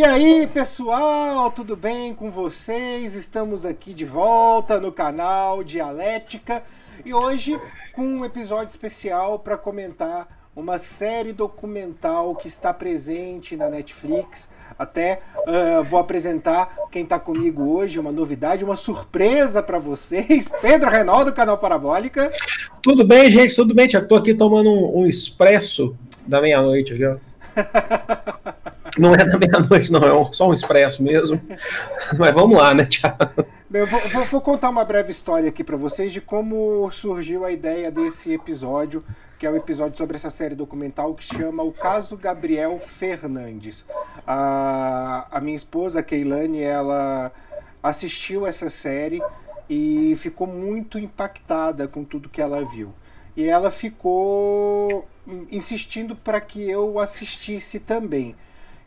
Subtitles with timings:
[0.00, 3.14] E aí, pessoal, tudo bem com vocês?
[3.14, 6.62] Estamos aqui de volta no canal Dialética
[7.04, 7.60] e hoje
[7.92, 14.48] com um episódio especial para comentar uma série documental que está presente na Netflix.
[14.78, 20.48] Até uh, vou apresentar quem está comigo hoje, uma novidade, uma surpresa para vocês.
[20.62, 22.30] Pedro Renal, do canal Parabólica.
[22.82, 23.54] Tudo bem, gente?
[23.54, 23.84] Tudo bem?
[23.84, 25.94] Estou aqui tomando um, um expresso
[26.26, 27.16] da meia-noite aqui, ó.
[29.00, 31.40] Não é da meia-noite, não, é só um expresso mesmo.
[32.18, 33.46] Mas vamos lá, né, Tiago?
[33.72, 37.50] Eu vou, vou, vou, contar uma breve história aqui para vocês de como surgiu a
[37.50, 39.02] ideia desse episódio,
[39.38, 43.86] que é o um episódio sobre essa série documental que chama O Caso Gabriel Fernandes.
[44.26, 47.32] A, a minha esposa, Keilane, ela
[47.82, 49.22] assistiu essa série
[49.68, 52.92] e ficou muito impactada com tudo que ela viu.
[53.34, 55.08] E ela ficou
[55.50, 58.34] insistindo para que eu assistisse também.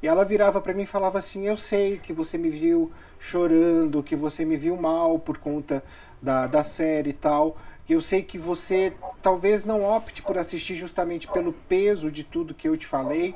[0.04, 4.04] E ela virava para mim e falava assim: Eu sei que você me viu chorando,
[4.04, 5.82] que você me viu mal por conta
[6.22, 7.58] da, da série e tal.
[7.88, 12.68] Eu sei que você talvez não opte por assistir justamente pelo peso de tudo que
[12.68, 13.34] eu te falei,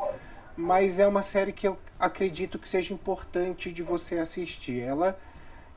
[0.57, 4.81] mas é uma série que eu acredito que seja importante de você assistir.
[4.81, 5.17] Ela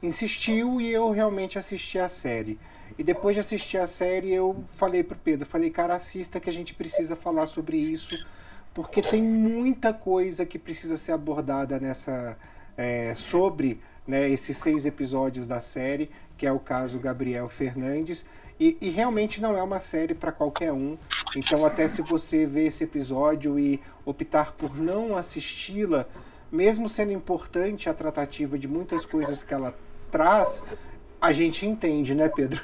[0.02, 2.58] insistiu e eu realmente assisti a série.
[2.98, 6.52] E depois de assistir a série, eu falei pro Pedro, falei, cara, assista que a
[6.52, 8.26] gente precisa falar sobre isso
[8.74, 12.36] porque tem muita coisa que precisa ser abordada nessa
[12.76, 18.24] é, sobre né, esses seis episódios da série, que é o caso Gabriel Fernandes.
[18.58, 20.98] E, e realmente não é uma série para qualquer um.
[21.34, 26.06] Então, até se você ver esse episódio e optar por não assisti-la,
[26.52, 29.74] mesmo sendo importante a tratativa de muitas coisas que ela
[30.10, 30.76] traz,
[31.20, 32.60] a gente entende, né, Pedro?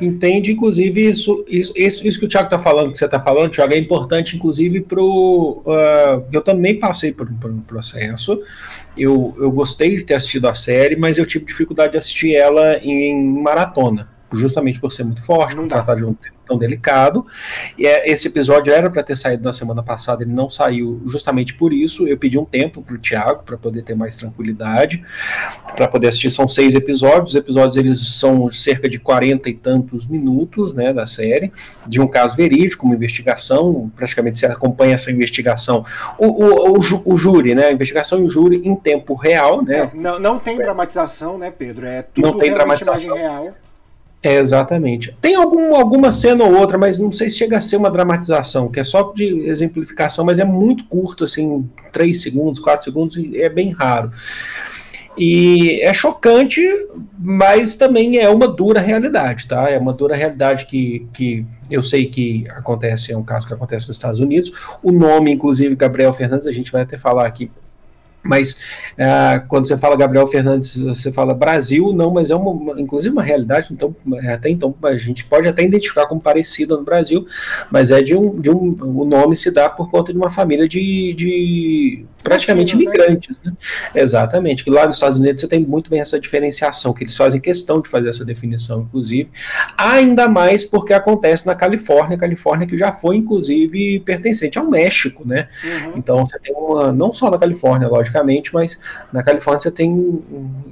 [0.00, 3.50] Entende, inclusive, isso, isso, isso, isso que o Thiago está falando, que você está falando,
[3.50, 5.62] Thiago, é importante, inclusive, para o.
[5.64, 8.40] Uh, eu também passei por, por, um processo.
[8.96, 12.78] Eu, eu gostei de ter assistido a série, mas eu tive dificuldade de assistir ela
[12.78, 17.26] em maratona, justamente por ser muito forte, por tratar de um tema tão delicado.
[17.76, 21.54] E é, esse episódio era para ter saído na semana passada, ele não saiu justamente
[21.54, 22.06] por isso.
[22.06, 25.02] Eu pedi um tempo para o Thiago para poder ter mais tranquilidade,
[25.74, 26.30] para poder assistir.
[26.30, 27.30] São seis episódios.
[27.30, 31.52] Os episódios eles são cerca de quarenta e tantos minutos, né, da série,
[31.86, 33.90] de um caso verídico, uma investigação.
[33.96, 35.84] Praticamente você acompanha essa investigação.
[36.18, 39.90] O, o, o, o júri, né, a investigação e o júri em tempo real, né.
[39.92, 41.86] É, não, não tem dramatização, né, Pedro?
[41.86, 43.14] É tudo não tem dramatização.
[43.14, 43.54] real.
[44.24, 45.14] É, exatamente.
[45.20, 48.70] Tem algum, alguma cena ou outra, mas não sei se chega a ser uma dramatização,
[48.70, 53.42] que é só de exemplificação, mas é muito curto, assim, 3 segundos, 4 segundos, e
[53.42, 54.10] é bem raro.
[55.16, 56.60] E é chocante,
[57.18, 59.70] mas também é uma dura realidade, tá?
[59.70, 63.86] É uma dura realidade que, que eu sei que acontece, é um caso que acontece
[63.86, 64.50] nos Estados Unidos.
[64.82, 67.50] O nome, inclusive, Gabriel Fernandes, a gente vai até falar aqui
[68.24, 68.52] mas
[68.94, 73.22] uh, quando você fala Gabriel Fernandes, você fala Brasil, não, mas é uma, inclusive uma
[73.22, 73.94] realidade, então
[74.32, 77.26] até então a gente pode até identificar como parecida no Brasil,
[77.70, 80.66] mas é de um, de um o nome se dá por conta de uma família
[80.66, 82.82] de, de praticamente né?
[82.82, 83.52] imigrantes, né?
[83.94, 87.40] Exatamente, que lá nos Estados Unidos você tem muito bem essa diferenciação, que eles fazem
[87.40, 89.28] questão de fazer essa definição, inclusive,
[89.76, 95.48] ainda mais porque acontece na Califórnia, Califórnia que já foi, inclusive, pertencente ao México, né?
[95.62, 95.92] Uhum.
[95.96, 98.80] Então você tem uma, não só na Califórnia, logicamente, mas
[99.12, 100.22] na Califórnia você tem,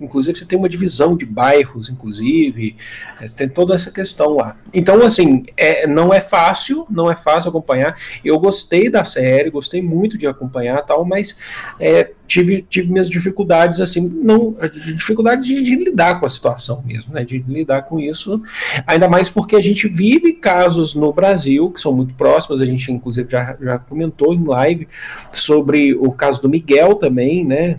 [0.00, 2.76] inclusive, você tem uma divisão de bairros, inclusive,
[3.20, 4.56] você tem toda essa questão lá.
[4.72, 9.82] Então, assim, é, não é fácil, não é fácil acompanhar, eu gostei da série, gostei
[9.82, 11.41] muito de acompanhar tal, mas
[11.78, 17.12] é, tive, tive minhas dificuldades, assim, não, dificuldades de, de, lidar com a situação mesmo,
[17.12, 18.42] né, de lidar com isso,
[18.86, 22.90] ainda mais porque a gente vive casos no Brasil que são muito próximos, a gente
[22.90, 24.88] inclusive já, já comentou em live
[25.32, 27.78] sobre o caso do Miguel também, né,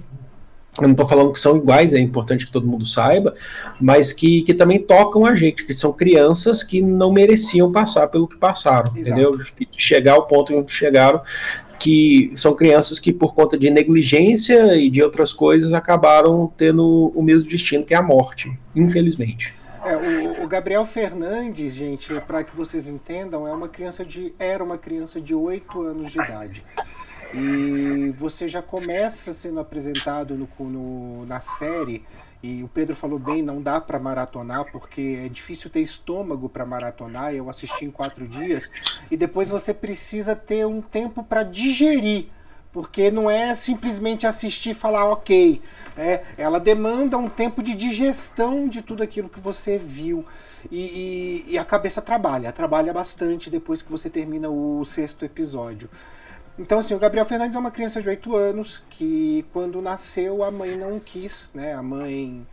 [0.80, 3.36] eu não estou falando que são iguais, é importante que todo mundo saiba,
[3.80, 8.28] mas que, que também tocam a gente, que são crianças que não mereciam passar pelo
[8.28, 9.00] que passaram, Exato.
[9.00, 9.40] entendeu?
[9.72, 11.22] Chegar ao ponto em que chegaram
[11.84, 17.22] que são crianças que, por conta de negligência e de outras coisas, acabaram tendo o
[17.22, 19.54] mesmo destino que é a morte, infelizmente.
[19.84, 24.64] É, o, o, Gabriel Fernandes, gente, para que vocês entendam, é uma criança de, era
[24.64, 26.64] uma criança de 8 anos de idade.
[27.34, 32.06] E você já começa sendo apresentado no, no na série
[32.44, 36.66] e o Pedro falou bem, não dá para maratonar porque é difícil ter estômago para
[36.66, 37.34] maratonar.
[37.34, 38.70] Eu assisti em quatro dias
[39.10, 42.26] e depois você precisa ter um tempo para digerir,
[42.74, 45.62] porque não é simplesmente assistir e falar ok.
[45.98, 50.26] É, ela demanda um tempo de digestão de tudo aquilo que você viu.
[50.70, 55.90] E, e, e a cabeça trabalha, trabalha bastante depois que você termina o sexto episódio.
[56.58, 60.52] Então, assim, o Gabriel Fernandes é uma criança de 8 anos que, quando nasceu, a
[60.52, 61.74] mãe não quis, né?
[61.74, 62.46] A mãe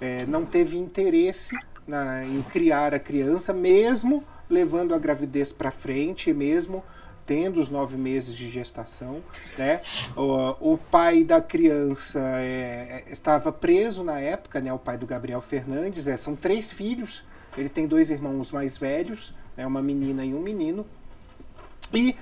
[0.00, 1.56] é, não teve interesse
[1.86, 6.82] na, em criar a criança, mesmo levando a gravidez para frente, mesmo
[7.24, 9.22] tendo os nove meses de gestação.
[9.58, 9.80] Né?
[10.16, 14.72] O, o pai da criança é, estava preso na época, né?
[14.72, 16.06] o pai do Gabriel Fernandes.
[16.06, 17.24] É, são três filhos,
[17.56, 19.66] ele tem dois irmãos mais velhos, né?
[19.66, 20.86] uma menina e um menino.
[21.92, 22.16] E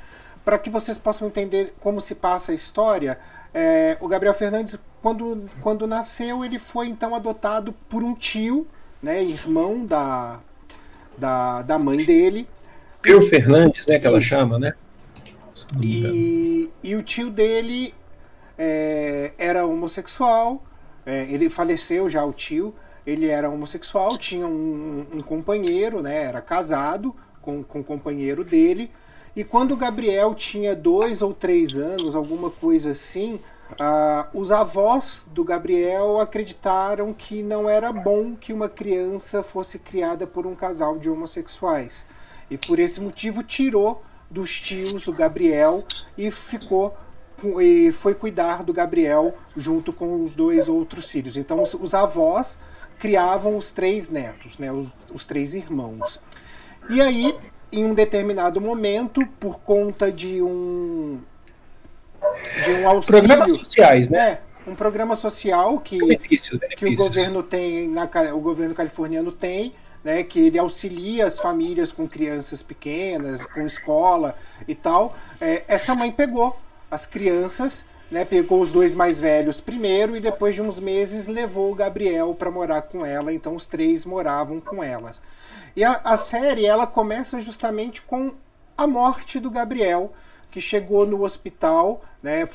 [0.45, 3.19] para que vocês possam entender como se passa a história,
[3.53, 8.67] é, o Gabriel Fernandes, quando, quando nasceu, ele foi então adotado por um tio,
[9.03, 10.41] né, irmão da,
[11.17, 12.49] da, da mãe dele.
[13.01, 14.75] Pio Fernandes, né, que ela chama, né?
[15.81, 17.95] E, e o tio dele
[18.59, 20.63] é, era homossexual,
[21.07, 22.75] é, ele faleceu já, o tio,
[23.07, 28.91] ele era homossexual, tinha um, um companheiro, né, era casado com, com o companheiro dele,
[29.37, 33.41] e quando o Gabriel tinha dois ou três anos, alguma coisa assim,
[33.73, 40.27] uh, os avós do Gabriel acreditaram que não era bom que uma criança fosse criada
[40.27, 42.07] por um casal de homossexuais.
[42.49, 45.85] E por esse motivo tirou dos tios o Gabriel
[46.17, 46.97] e ficou
[47.61, 51.37] e foi cuidar do Gabriel junto com os dois outros filhos.
[51.37, 52.59] Então os, os avós
[52.99, 56.21] criavam os três netos, né, os, os três irmãos.
[56.89, 57.35] E aí
[57.75, 61.21] em um determinado momento, por conta de um
[62.65, 64.39] de um auxílio, programas sociais, né?
[64.67, 66.97] É, um programa social que, benefícios, benefícios.
[66.97, 71.91] que o governo tem, na, o governo californiano tem, né, que ele auxilia as famílias
[71.91, 74.37] com crianças pequenas, com escola
[74.69, 75.17] e tal.
[75.41, 76.57] É, essa mãe pegou
[76.91, 81.73] as crianças, né, pegou os dois mais velhos primeiro e depois de uns meses levou
[81.73, 83.33] o Gabriel para morar com ela.
[83.33, 85.21] Então os três moravam com elas.
[85.77, 88.33] E a, a série ela começa justamente com
[88.77, 90.13] a morte do Gabriel,
[90.51, 92.49] que chegou no hospital, né?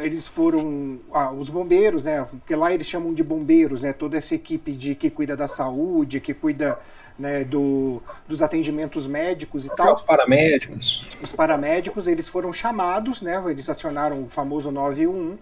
[0.00, 2.26] Eles foram ah, os bombeiros, né?
[2.30, 3.92] Porque lá eles chamam de bombeiros, né?
[3.92, 6.78] Toda essa equipe de que cuida da saúde, que cuida
[7.18, 9.94] né, do, dos atendimentos médicos e tal.
[9.94, 11.06] Os paramédicos.
[11.22, 13.42] Os paramédicos, eles foram chamados, né?
[13.48, 15.38] Eles acionaram o famoso 911,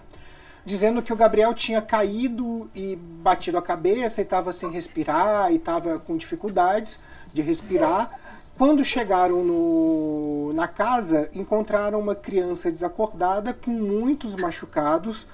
[0.67, 5.57] dizendo que o Gabriel tinha caído e batido a cabeça e estava sem respirar e
[5.57, 6.99] estava com dificuldades
[7.33, 8.19] de respirar.
[8.57, 15.27] Quando chegaram no, na casa, encontraram uma criança desacordada com muitos machucados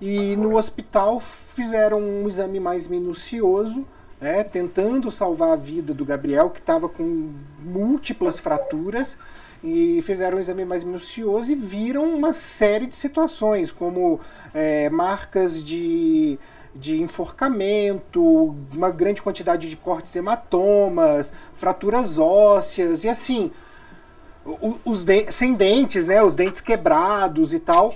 [0.00, 3.86] e no hospital fizeram um exame mais minucioso,
[4.18, 7.32] né, tentando salvar a vida do Gabriel, que estava com
[7.62, 9.18] múltiplas fraturas,
[9.62, 14.20] e fizeram um exame mais minucioso e viram uma série de situações, como
[14.54, 16.38] é, marcas de
[16.74, 23.50] de enforcamento, uma grande quantidade de cortes hematomas, fraturas ósseas e assim,
[24.84, 27.94] os de sem dentes, né, os dentes quebrados e tal.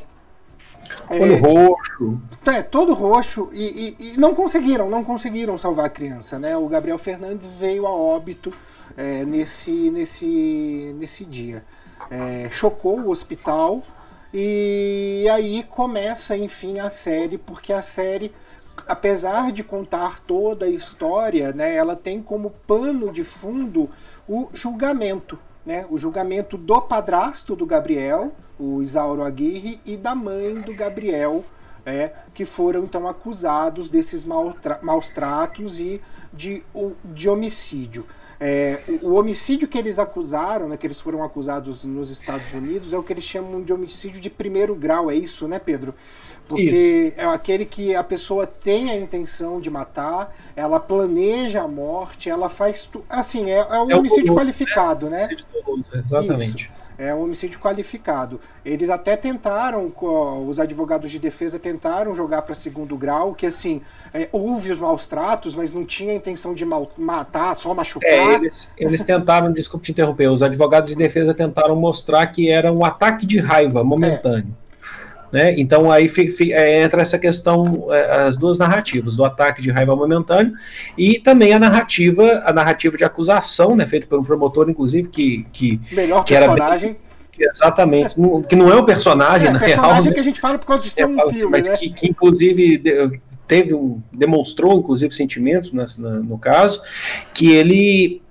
[1.08, 2.20] Olho é, roxo.
[2.46, 3.48] É, todo roxo.
[3.52, 6.56] E, e, e, não conseguiram, não conseguiram salvar a criança, né?
[6.56, 8.52] O Gabriel Fernandes veio a óbito
[8.96, 11.64] é, nesse, nesse, nesse dia.
[12.10, 13.82] É, chocou o hospital
[14.32, 18.32] e aí começa, enfim, a série, porque a série
[18.86, 23.90] apesar de contar toda a história, né, ela tem como pano de fundo
[24.28, 30.54] o julgamento, né, o julgamento do padrasto do Gabriel, o Isauro Aguirre, e da mãe
[30.60, 31.44] do Gabriel,
[31.86, 36.00] é, que foram então acusados desses maus tratos e
[36.32, 36.62] de,
[37.04, 38.06] de homicídio.
[38.46, 42.98] É, o, homicídio que eles acusaram, né, que eles foram acusados nos Estados Unidos, é
[42.98, 45.94] o que eles chamam de homicídio de primeiro grau, é isso, né, Pedro?
[46.46, 47.14] Porque isso.
[47.18, 52.50] é aquele que a pessoa tem a intenção de matar, ela planeja a morte, ela
[52.50, 53.06] faz tudo.
[53.08, 55.26] Assim, é, é um é homicídio o, qualificado, né?
[55.94, 56.64] Exatamente.
[56.66, 58.40] Isso é um homicídio qualificado.
[58.64, 59.92] Eles até tentaram,
[60.46, 63.82] os advogados de defesa tentaram jogar para segundo grau, que assim,
[64.12, 68.10] é, houve os maus tratos, mas não tinha intenção de mal, matar, só machucar.
[68.10, 72.72] É, eles, eles tentaram, desculpe te interromper, os advogados de defesa tentaram mostrar que era
[72.72, 74.54] um ataque de raiva momentâneo.
[74.60, 74.63] É.
[75.34, 75.52] Né?
[75.58, 76.08] Então aí
[76.52, 80.52] é, entra essa questão, é, as duas narrativas, do ataque de raiva momentâneo
[80.96, 85.44] e também a narrativa, a narrativa de acusação, né, feita por um promotor, inclusive, que,
[85.52, 86.90] que, Melhor que personagem.
[86.90, 86.98] Era
[87.36, 88.14] bem, exatamente,
[88.48, 90.14] que não é um personagem, é, na personagem real.
[90.14, 91.76] que a gente fala por causa de ser é, um assim, filme, mas né?
[91.78, 96.80] que, que inclusive teve um, demonstrou inclusive sentimentos na, no caso,
[97.34, 98.22] que ele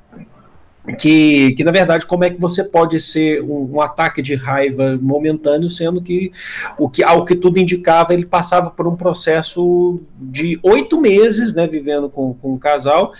[0.97, 4.99] que, que na verdade como é que você pode ser um, um, ataque de raiva
[5.01, 6.31] momentâneo, sendo que
[6.77, 11.65] o que ao que tudo indicava ele passava por um processo de oito meses, né,
[11.67, 13.13] vivendo com, com o casal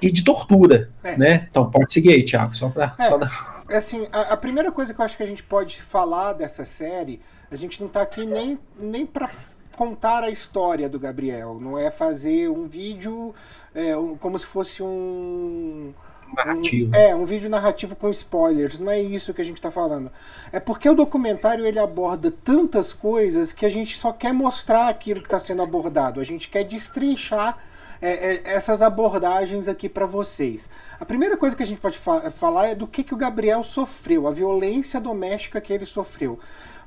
[0.00, 1.16] e de tortura, é.
[1.18, 1.46] né?
[1.50, 3.64] Então pode seguir aí, Thiago, só para é, só dar...
[3.68, 6.64] É assim, a, a, primeira coisa que eu acho que a gente pode falar dessa
[6.64, 7.20] série,
[7.50, 9.28] a gente não está aqui nem, nem para
[9.76, 13.34] contar a história do Gabriel, não é fazer um vídeo
[13.74, 15.92] é, um, como se fosse um
[16.34, 16.92] narrativo.
[16.92, 18.78] Um, é, um vídeo narrativo com spoilers.
[18.78, 20.10] Não é isso que a gente está falando.
[20.52, 25.20] É porque o documentário ele aborda tantas coisas que a gente só quer mostrar aquilo
[25.20, 26.20] que está sendo abordado.
[26.20, 27.58] A gente quer destrinchar
[28.02, 30.70] é, é, essas abordagens aqui para vocês.
[30.98, 33.62] A primeira coisa que a gente pode fa falar é do que, que o Gabriel
[33.62, 36.38] sofreu, a violência doméstica que ele sofreu.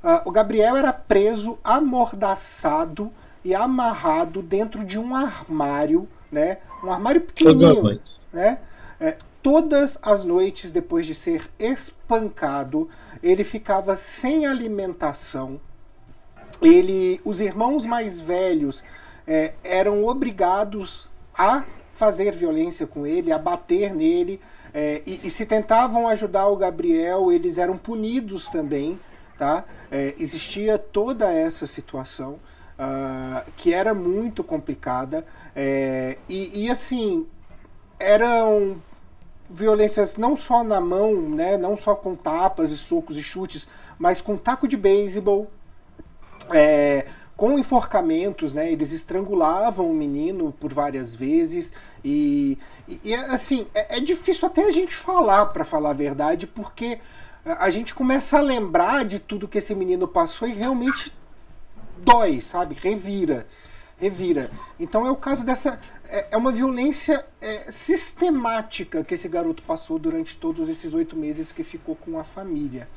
[0.03, 3.11] Uh, o Gabriel era preso, amordaçado
[3.43, 6.57] e amarrado dentro de um armário, né?
[6.83, 8.59] Um armário pequenininho, né?
[8.99, 12.89] É, todas as noites depois de ser espancado,
[13.21, 15.59] ele ficava sem alimentação.
[16.61, 18.81] Ele, os irmãos mais velhos
[19.27, 24.39] é, eram obrigados a fazer violência com ele, a bater nele,
[24.73, 28.99] é, e, e, se tentavam ajudar o Gabriel, eles eram punidos também,
[29.37, 29.65] tá?
[29.91, 32.39] É, existia toda essa situação
[32.79, 35.23] uh, que era muito complicada
[35.55, 37.27] é, e, e assim
[37.99, 38.81] eram
[39.53, 43.67] violências não só na mão, né, não só com tapas e socos e chutes,
[43.99, 45.49] mas com taco de beisebol,
[46.51, 47.05] é,
[47.37, 51.71] com enforcamentos, né, eles estrangulavam o menino por várias vezes
[52.03, 52.57] e,
[52.87, 56.99] e, e assim é, é, difícil até a gente falar, para falar a verdade, porque
[57.45, 61.13] a gente começa a lembrar de tudo que esse menino passou e realmente
[61.97, 63.45] dói, sabe, revira
[64.03, 64.51] revira.
[64.79, 65.79] Então é o caso dessa.
[66.13, 71.51] É, é uma violência é, sistemática que esse garoto passou durante todos esses oito meses
[71.51, 72.87] que ficou com a família.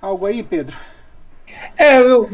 [0.00, 0.74] Algo aí, Pedro?
[1.76, 2.26] É, eu,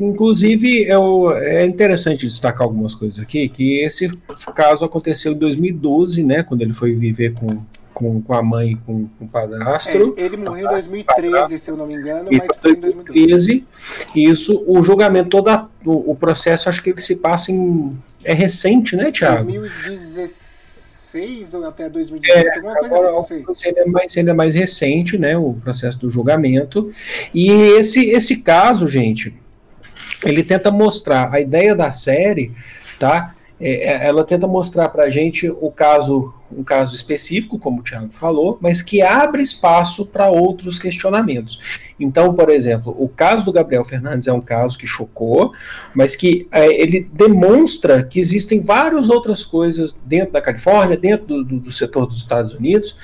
[0.00, 4.08] inclusive eu, é interessante destacar algumas coisas aqui, que esse
[4.54, 7.62] caso aconteceu em 2012, né, quando ele foi viver com,
[7.94, 10.14] com, com a mãe e com, com o padrasto.
[10.16, 13.64] É, ele morreu em 2013, se eu não me engano, mas foi em 2012.
[14.14, 15.48] Isso, o julgamento, todo
[15.84, 17.96] o, o, processo, acho que ele se passa em.
[18.24, 19.44] É recente, né, Thiago?
[19.44, 23.44] 2016 ou até 2018, é, alguma coisa agora, assim.
[23.64, 26.92] Ele é, mais, ele é mais recente, né, o processo do julgamento.
[27.32, 29.32] E esse, esse caso, gente,
[30.24, 32.52] ele tenta mostrar a ideia da série,
[32.98, 33.34] tá?
[33.60, 37.82] É, é, ela tenta mostrar para a gente o caso, um caso específico, como o
[37.84, 41.58] Thiago falou, mas que abre espaço para outros questionamentos.
[41.98, 45.52] Então, por exemplo, o caso do Gabriel Fernandes é um caso que chocou,
[45.94, 51.44] mas que é, ele demonstra que existem várias outras coisas dentro da Califórnia, dentro do,
[51.44, 52.96] do, do setor dos Estados Unidos,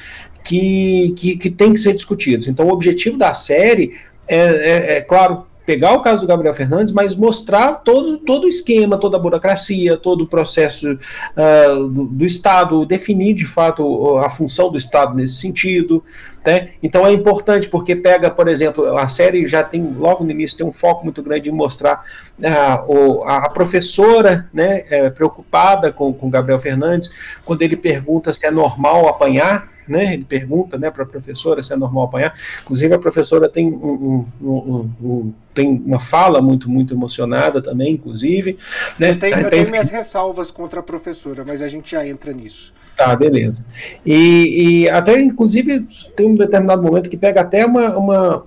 [0.44, 2.48] que, que, que tem que ser discutidos.
[2.48, 3.92] Então, o objetivo da série
[4.26, 8.48] é, é, é claro, pegar o caso do Gabriel Fernandes, mas mostrar todo, todo o
[8.48, 14.28] esquema, toda a burocracia, todo o processo uh, do, do, Estado, definir de fato a
[14.28, 16.02] função do Estado nesse sentido.
[16.44, 16.70] Né?
[16.82, 20.66] Então é importante porque pega, por exemplo, a série já tem, logo no início, tem
[20.66, 22.04] um foco muito grande em mostrar
[22.40, 27.12] uh, o, a, professora né, é, preocupada com o Gabriel Fernandes,
[27.44, 30.14] quando ele pergunta se é normal apanhar né?
[30.14, 32.34] Ele pergunta, né, para a professora se é normal apanhar.
[32.62, 38.58] Inclusive a professora tem um, um, um, tem uma fala muito muito emocionada também, inclusive.
[38.98, 39.10] Né?
[39.10, 42.72] Eu tenho, eu tenho minhas ressalvas contra a professora, mas a gente já entra nisso.
[42.96, 43.64] Tá, beleza.
[44.04, 48.46] E, e até, inclusive, tem um determinado momento que pega até uma, uma,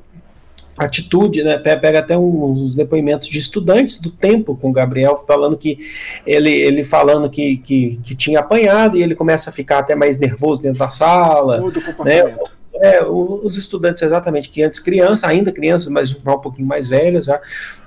[0.77, 1.57] atitude, né?
[1.57, 5.77] Pega até uns depoimentos de estudantes do tempo com o Gabriel falando que
[6.25, 10.17] ele, ele falando que, que, que tinha apanhado e ele começa a ficar até mais
[10.17, 11.59] nervoso dentro da sala.
[11.59, 12.37] Muda o comportamento.
[12.37, 12.43] Né?
[12.75, 17.39] É, os estudantes exatamente que antes criança, ainda crianças, mas um pouquinho mais velhas, já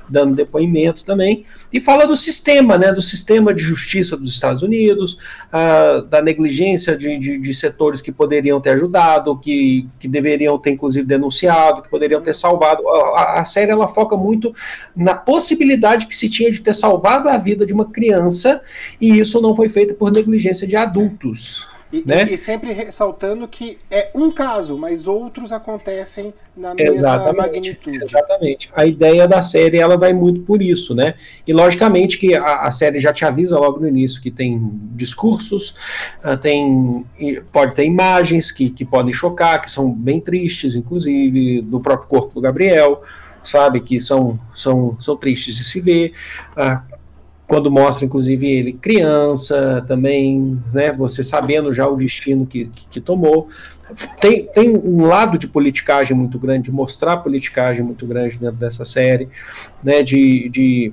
[0.09, 5.19] dando depoimento também, e fala do sistema, né, do sistema de justiça dos Estados Unidos,
[5.53, 10.71] ah, da negligência de, de, de, setores que poderiam ter ajudado, que, que deveriam ter
[10.71, 12.87] inclusive denunciado, que poderiam ter salvado.
[12.89, 14.55] A, a série ela foca muito
[14.95, 18.61] na possibilidade que se tinha de ter salvado a vida de uma criança,
[19.01, 21.76] e isso não foi feito por negligência de adultos.
[21.93, 22.25] E, né?
[22.25, 28.05] e, sempre ressaltando que é um caso, mas outros acontecem na mesma exatamente, magnitude.
[28.05, 28.71] Exatamente.
[28.75, 31.15] A ideia da série ela vai muito por isso, né?
[31.47, 34.61] E logicamente que a, a série já te avisa logo no início que tem
[34.95, 35.75] discursos,
[36.25, 37.05] uh, tem
[37.53, 42.35] pode ter imagens que, que podem chocar, que são bem tristes, inclusive do próprio corpo
[42.35, 43.03] do Gabriel,
[43.43, 46.15] sabe que são são, são tristes de se ver.
[46.57, 46.96] Uh,
[47.47, 53.01] quando mostra, inclusive, ele criança também, né, você sabendo já o destino que, que, que,
[53.01, 53.49] tomou.
[54.21, 58.85] Tem, tem um lado de politicagem muito grande, de mostrar politicagem muito grande dentro dessa
[58.85, 59.29] série,
[59.83, 60.93] né, de, de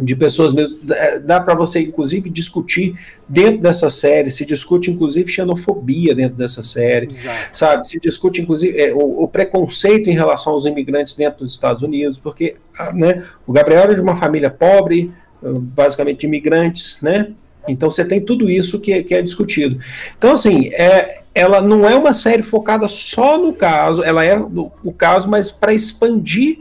[0.00, 0.78] de pessoas mesmo.
[0.92, 2.94] É, dá para você, inclusive, discutir
[3.28, 7.48] dentro dessa série, se discute, inclusive, xenofobia dentro dessa série, Exato.
[7.52, 7.86] sabe?
[7.86, 12.18] Se discute, inclusive, é, o, o, preconceito em relação aos imigrantes dentro dos Estados Unidos,
[12.18, 15.12] porque ah, né, o Gabriel era de uma família pobre,
[15.52, 17.32] basicamente de imigrantes, né?
[17.66, 19.78] Então você tem tudo isso que, que é discutido.
[20.18, 24.70] Então, assim, é, ela não é uma série focada só no caso, ela é no,
[24.82, 26.58] o caso, mas para expandir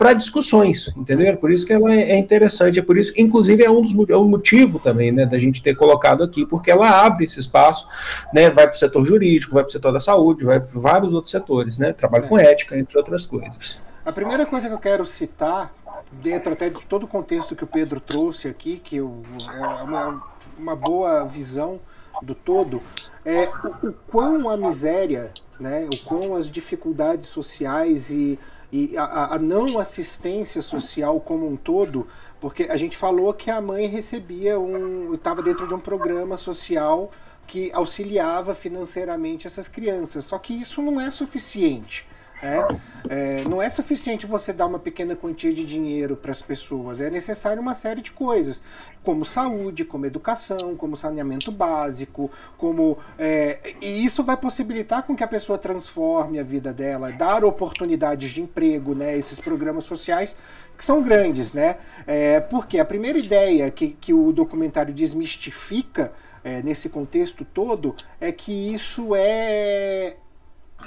[0.00, 1.36] para discussões, entendeu?
[1.36, 4.16] Por isso que ela é, é interessante, é por isso, inclusive é um dos é
[4.16, 7.86] um motivo também, né, da gente ter colocado aqui, porque ela abre esse espaço,
[8.32, 11.12] né, vai para o setor jurídico, vai para o setor da saúde, vai para vários
[11.12, 12.28] outros setores, né, trabalho é.
[12.28, 13.78] com ética, entre outras coisas.
[14.02, 15.70] A primeira coisa que eu quero citar,
[16.12, 20.22] dentro até de todo o contexto que o Pedro trouxe aqui, que eu, é uma,
[20.58, 21.80] uma boa visão
[22.22, 22.82] do todo,
[23.24, 28.38] é o, o quão a miséria, né, o quão as dificuldades sociais e
[28.72, 32.06] e a, a não assistência social como um todo,
[32.40, 35.14] porque a gente falou que a mãe recebia um.
[35.14, 37.10] estava dentro de um programa social
[37.46, 40.24] que auxiliava financeiramente essas crianças.
[40.24, 42.06] Só que isso não é suficiente.
[42.42, 42.66] É,
[43.08, 47.10] é, não é suficiente você dar uma pequena quantia de dinheiro para as pessoas, é
[47.10, 48.62] necessário uma série de coisas,
[49.02, 55.24] como saúde, como educação, como saneamento básico, como é, e isso vai possibilitar com que
[55.24, 59.16] a pessoa transforme a vida dela, dar oportunidades de emprego, né?
[59.16, 60.36] Esses programas sociais
[60.76, 61.76] que são grandes, né?
[62.06, 68.32] É, porque a primeira ideia que, que o documentário desmistifica é, nesse contexto todo é
[68.32, 70.16] que isso é,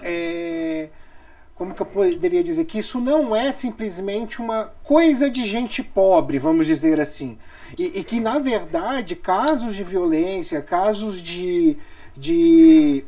[0.01, 0.89] é
[1.63, 6.38] como que eu poderia dizer que isso não é simplesmente uma coisa de gente pobre,
[6.38, 7.38] vamos dizer assim,
[7.77, 11.77] e, e que na verdade casos de violência, casos de,
[12.17, 13.05] de,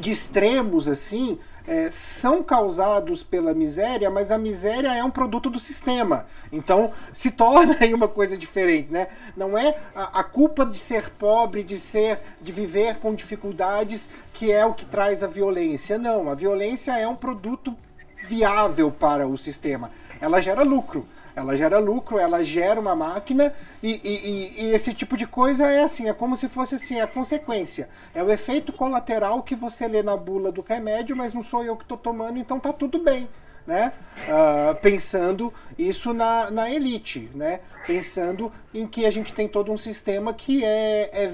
[0.00, 5.60] de extremos assim, é, são causados pela miséria, mas a miséria é um produto do
[5.60, 6.26] sistema.
[6.50, 9.08] Então se torna aí uma coisa diferente, né?
[9.36, 14.50] Não é a, a, culpa de ser pobre, de ser, de viver com dificuldades, que
[14.50, 15.98] é o que traz a violência.
[15.98, 17.76] Não, a violência é um produto
[18.24, 19.90] viável para o sistema.
[20.20, 21.06] Ela gera lucro.
[21.34, 25.82] Ela gera lucro, ela gera uma máquina e, e, e, esse tipo de coisa é
[25.82, 27.88] assim, é como se fosse assim, a consequência.
[28.14, 31.76] É o efeito colateral que você lê na bula do remédio, mas não sou eu
[31.76, 33.28] que estou tomando, então tá tudo bem.
[33.64, 33.92] Né?
[34.26, 37.60] Uh, pensando isso na, na elite, né?
[37.86, 41.32] pensando em que a gente tem todo um sistema que é, é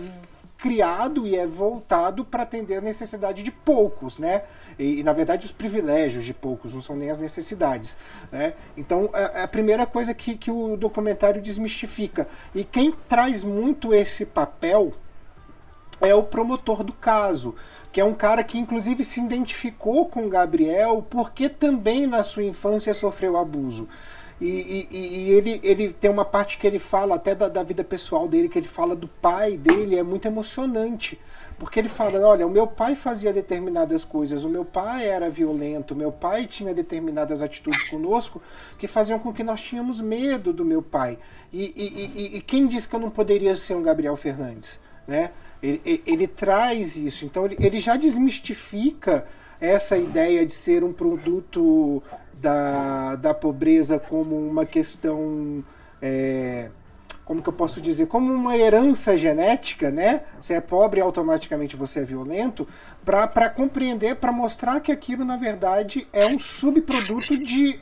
[0.59, 4.43] criado e é voltado para atender a necessidade de poucos, né?
[4.79, 7.97] E, e, na verdade os privilégios de poucos, não são nem as necessidades.
[8.31, 8.55] Né?
[8.77, 12.29] Então é, é a primeira coisa que, que o documentário desmistifica.
[12.55, 14.93] E quem traz muito esse papel
[16.01, 17.57] é o promotor do caso,
[17.93, 22.95] que é um cara que inclusive se identificou com Gabriel porque também na sua infância
[22.95, 23.89] sofreu abuso.
[24.41, 27.83] E, e, e, ele, ele tem uma parte que ele fala até da, da, vida
[27.83, 31.19] pessoal dele, que ele fala do pai dele, é muito emocionante.
[31.59, 35.93] Porque ele fala: olha, o meu pai fazia determinadas coisas, o meu pai era violento,
[35.93, 38.41] o meu pai tinha determinadas atitudes conosco
[38.79, 41.19] que faziam com que nós tínhamos medo do meu pai.
[41.53, 44.79] E, e, e quem disse que eu não poderia ser um Gabriel Fernandes?
[45.07, 45.31] Né?
[45.63, 49.27] Ele, ele, ele traz isso, então ele, ele já desmistifica
[49.61, 52.03] essa ideia de ser um produto
[52.35, 55.65] da, da pobreza como uma questão.
[56.01, 56.71] É,
[57.29, 60.23] como que eu posso dizer, como uma herança genética, né?
[60.41, 62.67] Você é pobre, automaticamente você é violento,
[63.05, 67.79] para compreender, para mostrar que aquilo, na verdade, é um subproduto de,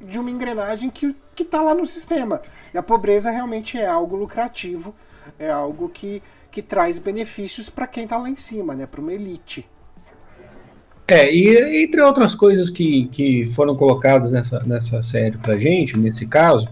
[0.00, 2.40] de uma engrenagem que está lá no sistema.
[2.74, 4.92] E a pobreza realmente é algo lucrativo,
[5.38, 8.84] é algo que, que traz benefícios para quem está lá em cima, né?
[8.84, 9.64] Para uma elite.
[11.10, 16.26] É, e entre outras coisas que, que foram colocadas nessa, nessa série pra gente, nesse
[16.26, 16.68] caso,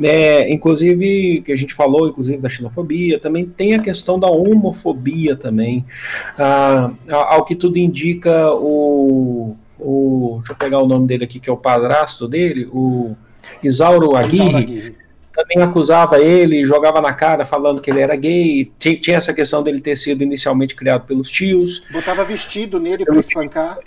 [0.00, 5.34] é, inclusive, que a gente falou, inclusive, da xenofobia, também tem a questão da homofobia
[5.34, 5.84] também.
[6.38, 10.36] Ah, ao que tudo indica, o, o.
[10.38, 13.16] Deixa eu pegar o nome dele aqui, que é o padrasto dele, o
[13.60, 14.94] Isauro Aguirre
[15.34, 18.70] também acusava ele, jogava na cara falando que ele era gay.
[18.78, 21.82] Tinha, essa questão dele ter sido inicialmente criado pelos tios.
[21.90, 23.78] Botava vestido nele para espancar.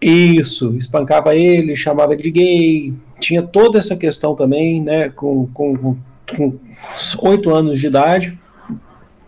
[0.00, 2.94] Isso, espancava ele, chamava ele de gay.
[3.18, 5.48] Tinha toda essa questão também, né, com,
[7.18, 8.38] 8 anos de idade.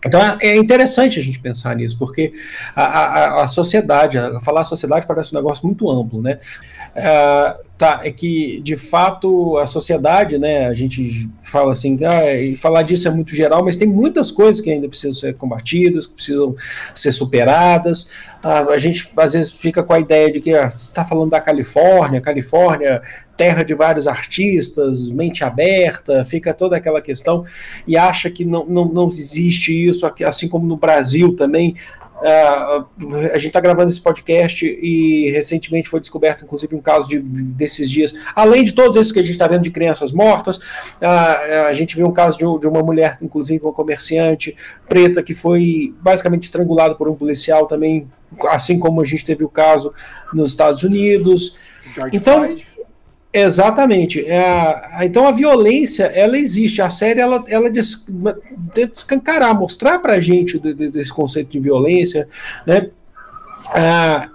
[0.05, 2.33] Então é interessante a gente pensar nisso, porque
[2.75, 6.39] a, a, a sociedade, falar a sociedade parece um negócio muito amplo, né?
[6.97, 12.57] Uh, tá, é que de fato a sociedade, né, a gente fala assim, ah, e
[12.57, 16.15] falar disso é muito geral, mas tem muitas coisas que ainda precisam ser combatidas, que
[16.15, 16.57] precisam
[16.95, 18.05] ser superadas.
[18.43, 21.31] Uh, a gente às vezes fica com a ideia de que ah, você está falando
[21.31, 23.03] da Califórnia, Califórnia,
[23.37, 27.45] terra de vários artistas, mente aberta, fica toda aquela questão
[27.87, 31.77] e acha que não, não, não existe isso, assim como no Brasil também
[32.17, 32.87] Uh,
[33.33, 37.91] a gente está gravando esse podcast e recentemente foi descoberto, inclusive, um caso de, desses
[37.91, 41.73] dias, além de todos esses que a gente está vendo de crianças mortas, uh, a
[41.73, 44.57] gente viu um caso de, de, uma mulher, inclusive uma comerciante
[44.89, 48.09] preta, que foi basicamente estrangulada por um policial também,
[48.49, 49.93] assim como a gente teve o caso
[50.33, 51.57] nos Estados Unidos.
[52.13, 52.76] Então, Floyd.
[53.39, 54.25] Exatamente.
[54.25, 56.81] É, então a violência, ela existe.
[56.81, 58.07] A série, ela, ela des,
[59.53, 62.27] mostrar pra gente desse conceito de violência,
[62.67, 62.89] né?
[63.75, 64.31] Ah,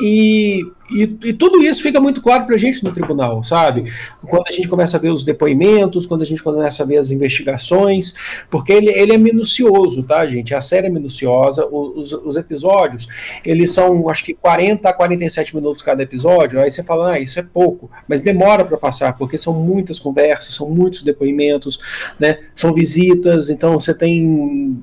[0.00, 0.62] e
[0.94, 3.92] e, e, tudo isso fica muito claro para a gente no tribunal, sabe?
[4.26, 7.10] Quando a gente começa a ver os depoimentos, quando a gente começa a ver as
[7.10, 8.14] investigações,
[8.50, 10.54] porque ele, ele é minucioso, tá, gente?
[10.54, 13.08] A série é minuciosa, os, os episódios,
[13.44, 17.38] eles são, acho que 40 a 47 minutos cada episódio, aí você fala, ah, isso
[17.38, 21.80] é pouco, mas demora para passar, porque são muitas conversas, são muitos depoimentos,
[22.18, 22.38] né?
[22.54, 24.82] São visitas, então você tem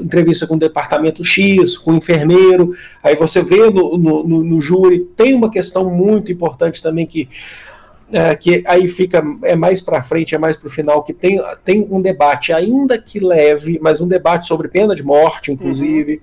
[0.00, 2.72] entrevista com o departamento X, com o enfermeiro,
[3.02, 7.06] aí você vê no, no, no, no júri, tem tem uma questão muito importante também
[7.06, 7.28] que
[8.12, 11.40] é, que aí fica é mais para frente, é mais para o final, que tem,
[11.64, 16.14] tem um debate, ainda que leve, mas um debate sobre pena de morte, inclusive.
[16.14, 16.20] Uhum.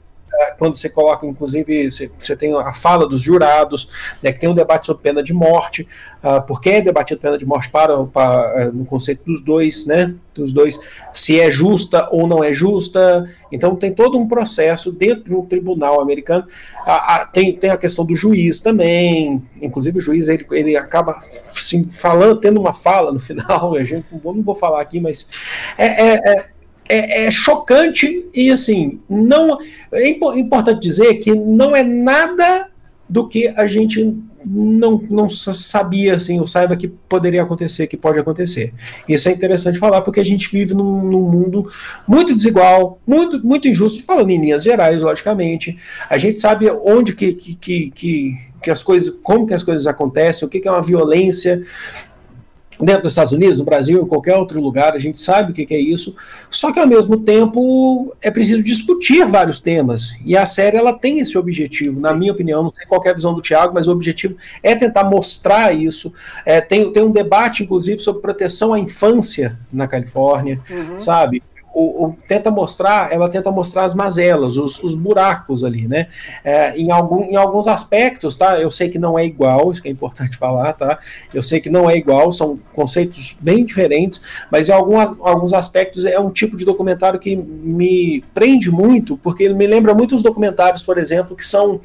[0.58, 3.90] Quando você coloca, inclusive, você, você, tem a fala dos jurados,
[4.22, 5.88] né, que tem um debate sobre pena de morte,
[6.24, 10.14] uh, porque é debatido pena de morte para, para uh, no conceito dos dois, né,
[10.34, 10.80] dos dois,
[11.12, 13.28] se é justa ou não é justa.
[13.52, 16.46] Então tem todo um processo dentro de um tribunal americano.
[16.82, 21.20] Uh, tem, tem a questão do juiz também, inclusive o juiz ele, ele acaba
[21.56, 23.76] assim, falando, tendo uma fala no final.
[23.78, 25.28] A gente não vou falar aqui, mas
[25.78, 26.46] é, é, é
[26.90, 29.58] é, é, chocante e assim não
[29.92, 32.68] é importante dizer que não é nada
[33.10, 38.20] do que a gente não, não sabia assim ou saiba que poderia acontecer que pode
[38.20, 38.74] acontecer.
[39.08, 41.70] Isso é interessante falar porque a gente vive num, num mundo
[42.08, 45.78] muito desigual muito muito injusto falando em linhas gerais logicamente.
[46.10, 49.88] A gente sabe onde que, que, que, que, que as coisas como que as coisas
[49.88, 51.64] acontecem o que, que é uma violência
[52.80, 55.74] dentro dos Estados Unidos, no Brasil, em qualquer outro lugar, a gente sabe o que,
[55.74, 56.16] é isso,
[56.50, 61.20] só que ao mesmo tempo é preciso discutir vários temas, e a série ela tem
[61.20, 63.92] esse objetivo, na minha opinião, não sei qual é a visão do Tiago, mas o
[63.92, 66.14] objetivo é tentar mostrar isso,
[66.46, 71.00] é, tem, tem um debate, inclusive, sobre proteção à infância na Califórnia, uhum.
[71.00, 71.42] sabe?
[71.80, 76.08] O, o, tenta mostrar, ela tenta mostrar as mazelas, os, os buracos ali, né?
[76.44, 78.60] É, em, algum, em alguns aspectos, tá?
[78.60, 80.98] Eu sei que não é igual, isso que é importante falar, tá?
[81.32, 86.04] Eu sei que não é igual, são conceitos bem diferentes, mas em algum, alguns aspectos
[86.04, 90.24] é um tipo de documentário que me prende muito, porque ele me lembra muito os
[90.24, 91.80] documentários, por exemplo, que são,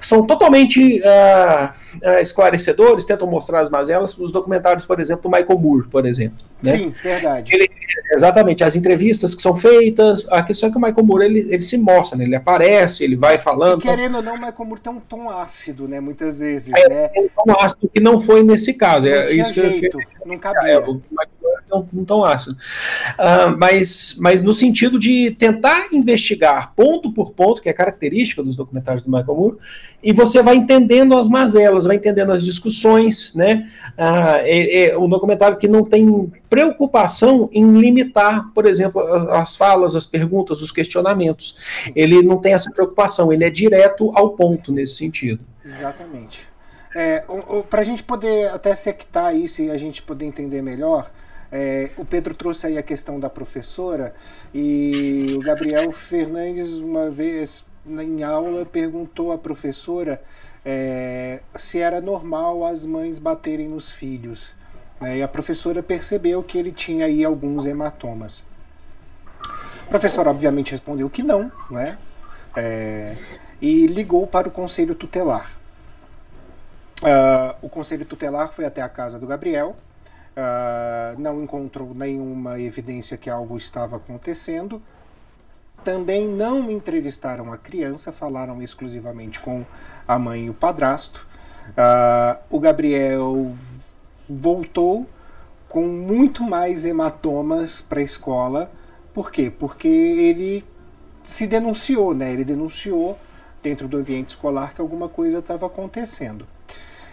[0.00, 5.88] são totalmente uh, esclarecedores, tentam mostrar as mazelas, os documentários, por exemplo, do Michael Moore,
[5.88, 6.38] por exemplo.
[6.62, 6.78] Né?
[6.78, 7.54] Sim, verdade.
[7.54, 7.70] Ele,
[8.12, 11.62] exatamente, as entrevistas que são feitas, a questão é que o Michael Moore ele, ele
[11.62, 12.24] se mostra, né?
[12.24, 13.80] ele aparece, ele vai falando.
[13.80, 16.00] E querendo ou não, o Michael Moore tem um tom ácido, né?
[16.00, 16.72] Muitas vezes.
[16.74, 17.10] É, né?
[17.16, 19.06] um tom ácido que não foi nesse caso.
[19.06, 20.72] É isso jeito, que, não cabia.
[20.72, 21.00] É, o
[21.70, 22.56] não, não tão ácido.
[23.14, 28.56] Uh, mas, mas no sentido de tentar investigar ponto por ponto, que é característica dos
[28.56, 29.56] documentários do Michael Moore,
[30.02, 33.70] e você vai entendendo as mazelas, vai entendendo as discussões, né?
[33.98, 39.00] Uh, é, é um documentário que não tem preocupação em limitar, por exemplo,
[39.32, 41.56] as falas, as perguntas, os questionamentos.
[41.94, 45.40] Ele não tem essa preocupação, ele é direto ao ponto nesse sentido.
[45.64, 46.40] Exatamente.
[46.94, 47.24] É,
[47.68, 51.10] para a gente poder até sectar isso e a gente poder entender melhor,
[51.50, 54.14] é, o Pedro trouxe aí a questão da professora
[54.54, 60.22] e o Gabriel Fernandes, uma vez em aula, perguntou à professora
[60.64, 64.54] é, se era normal as mães baterem nos filhos.
[65.00, 68.42] Né, e a professora percebeu que ele tinha aí alguns hematomas.
[69.42, 71.96] A professora, obviamente, respondeu que não, né?
[72.56, 73.14] É,
[73.60, 75.52] e ligou para o conselho tutelar.
[77.02, 79.76] Uh, o conselho tutelar foi até a casa do Gabriel
[80.36, 84.82] uh, não encontrou nenhuma evidência que algo estava acontecendo.
[85.86, 89.64] Também não entrevistaram a criança, falaram exclusivamente com
[90.08, 91.24] a mãe e o padrasto.
[91.68, 93.54] Uh, o Gabriel
[94.28, 95.06] voltou
[95.68, 98.68] com muito mais hematomas para a escola.
[99.14, 99.48] Por quê?
[99.48, 100.64] Porque ele
[101.22, 102.32] se denunciou, né?
[102.32, 103.16] Ele denunciou
[103.62, 106.48] dentro do ambiente escolar que alguma coisa estava acontecendo.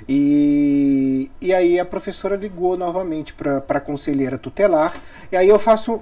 [0.08, 4.96] E, e aí a professora ligou novamente para a conselheira tutelar.
[5.32, 6.02] E aí eu faço.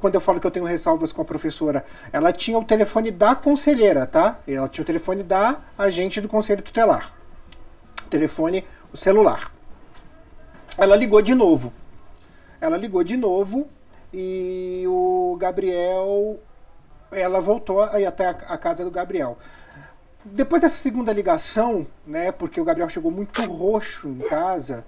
[0.00, 3.34] Quando eu falo que eu tenho ressalvas com a professora, ela tinha o telefone da
[3.34, 4.38] conselheira, tá?
[4.46, 7.14] Ela tinha o telefone da agente do conselho tutelar.
[8.06, 9.52] O telefone, o celular.
[10.76, 11.72] Ela ligou de novo.
[12.60, 13.68] Ela ligou de novo
[14.12, 16.38] e o Gabriel.
[17.10, 19.38] Ela voltou aí até a, a casa do Gabriel.
[20.24, 24.84] Depois dessa segunda ligação, né, porque o Gabriel chegou muito roxo em casa,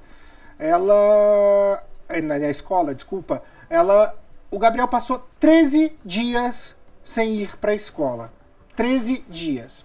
[0.59, 1.83] ela.
[2.09, 3.43] Eh, na, na escola, desculpa.
[3.69, 4.15] Ela.
[4.51, 8.33] O Gabriel passou 13 dias sem ir para a escola.
[8.75, 9.85] 13 dias.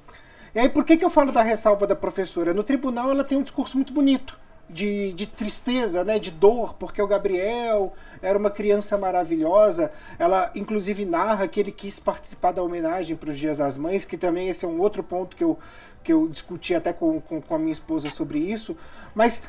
[0.53, 2.53] E aí, por que, que eu falo da ressalva da professora?
[2.53, 4.37] No tribunal, ela tem um discurso muito bonito
[4.69, 9.91] de, de tristeza, né, de dor, porque o Gabriel era uma criança maravilhosa.
[10.17, 14.17] Ela, inclusive, narra que ele quis participar da homenagem para os Dias das Mães, que
[14.17, 15.57] também esse é um outro ponto que eu,
[16.03, 18.75] que eu discuti até com, com, com a minha esposa sobre isso.
[19.13, 19.43] Mas,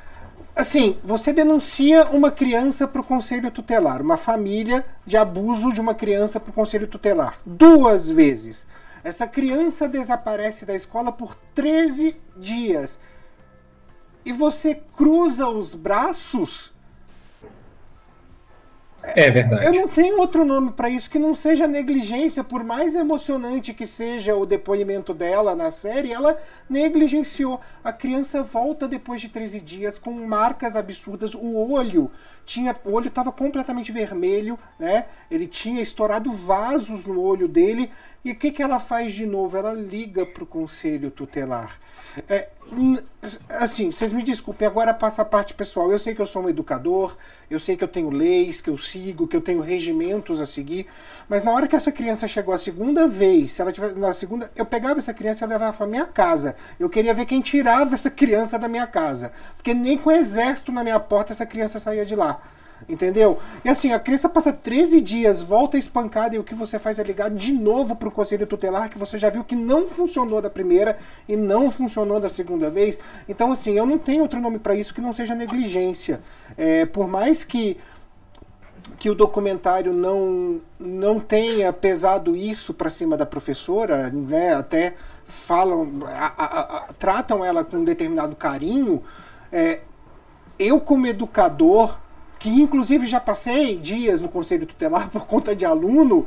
[0.54, 5.94] assim, você denuncia uma criança para o conselho tutelar, uma família de abuso de uma
[5.94, 8.66] criança para o conselho tutelar, duas vezes.
[9.02, 12.98] Essa criança desaparece da escola por 13 dias
[14.26, 16.74] e você cruza os braços.
[19.14, 19.66] É verdade.
[19.66, 23.86] Eu não tenho outro nome para isso que não seja negligência, por mais emocionante que
[23.86, 26.36] seja o depoimento dela na série, ela
[26.68, 27.60] negligenciou.
[27.84, 32.10] A criança volta depois de 13 dias com marcas absurdas, o olho
[32.44, 35.06] tinha, o olho estava completamente vermelho, né?
[35.30, 37.90] Ele tinha estourado vasos no olho dele.
[38.26, 39.56] E o que, que ela faz de novo?
[39.56, 41.78] Ela liga para o conselho tutelar.
[42.28, 42.48] É,
[43.50, 45.92] assim, vocês me desculpem, agora passa a parte pessoal.
[45.92, 47.16] Eu sei que eu sou um educador,
[47.48, 50.88] eu sei que eu tenho leis que eu sigo, que eu tenho regimentos a seguir,
[51.28, 54.50] mas na hora que essa criança chegou a segunda vez, se ela tiver na segunda,
[54.56, 56.56] eu pegava essa criança e levava para minha casa.
[56.80, 60.72] Eu queria ver quem tirava essa criança da minha casa, porque nem com o exército
[60.72, 62.42] na minha porta essa criança saía de lá.
[62.88, 63.38] Entendeu?
[63.64, 67.02] E assim, a criança passa 13 dias, volta espancada e o que você faz é
[67.02, 70.50] ligar de novo para o conselho tutelar, que você já viu que não funcionou da
[70.50, 73.00] primeira e não funcionou da segunda vez.
[73.28, 76.20] Então, assim, eu não tenho outro nome para isso que não seja negligência.
[76.56, 77.76] É, por mais que
[78.98, 84.54] que o documentário não não tenha pesado isso para cima da professora, né?
[84.54, 84.94] Até
[85.26, 89.02] falam, a, a, a, tratam ela com um determinado carinho.
[89.52, 89.80] É,
[90.58, 91.96] eu como educador
[92.38, 96.26] que inclusive já passei dias no conselho tutelar por conta de aluno,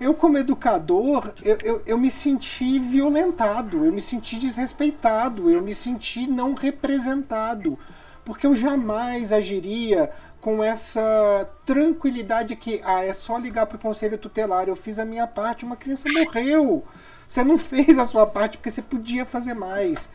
[0.00, 5.74] eu como educador, eu, eu, eu, me senti violentado, eu me senti desrespeitado, eu me
[5.74, 7.78] senti não representado,
[8.24, 10.10] porque eu jamais agiria
[10.40, 15.04] com essa tranquilidade que ah, é só ligar para o conselho tutelar, eu fiz a
[15.04, 16.82] minha parte, uma criança morreu.
[17.28, 20.08] Você não fez a sua parte porque você podia fazer mais.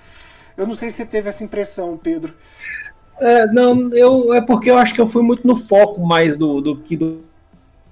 [0.58, 2.34] Eu não sei se você teve essa impressão, Pedro.
[3.20, 6.60] É, não, eu, é porque eu acho que eu fui muito no foco mais do,
[6.60, 7.20] do que do,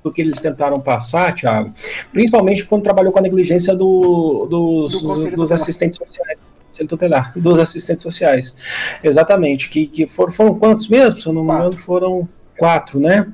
[0.03, 1.73] do que eles tentaram passar, Thiago.
[2.12, 6.45] Principalmente quando trabalhou com a negligência do, dos, do dos assistentes sociais.
[6.89, 8.55] Tutelar, dos assistentes sociais.
[9.03, 9.69] Exatamente.
[9.69, 11.21] Que, que foram, foram quantos mesmo?
[11.21, 13.27] Se eu não me engano, foram quatro, né?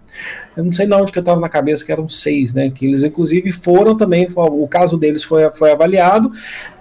[0.55, 2.69] Eu não sei de onde que eu estava na cabeça que eram seis, né?
[2.69, 6.31] Que eles inclusive foram também, o caso deles foi, foi avaliado.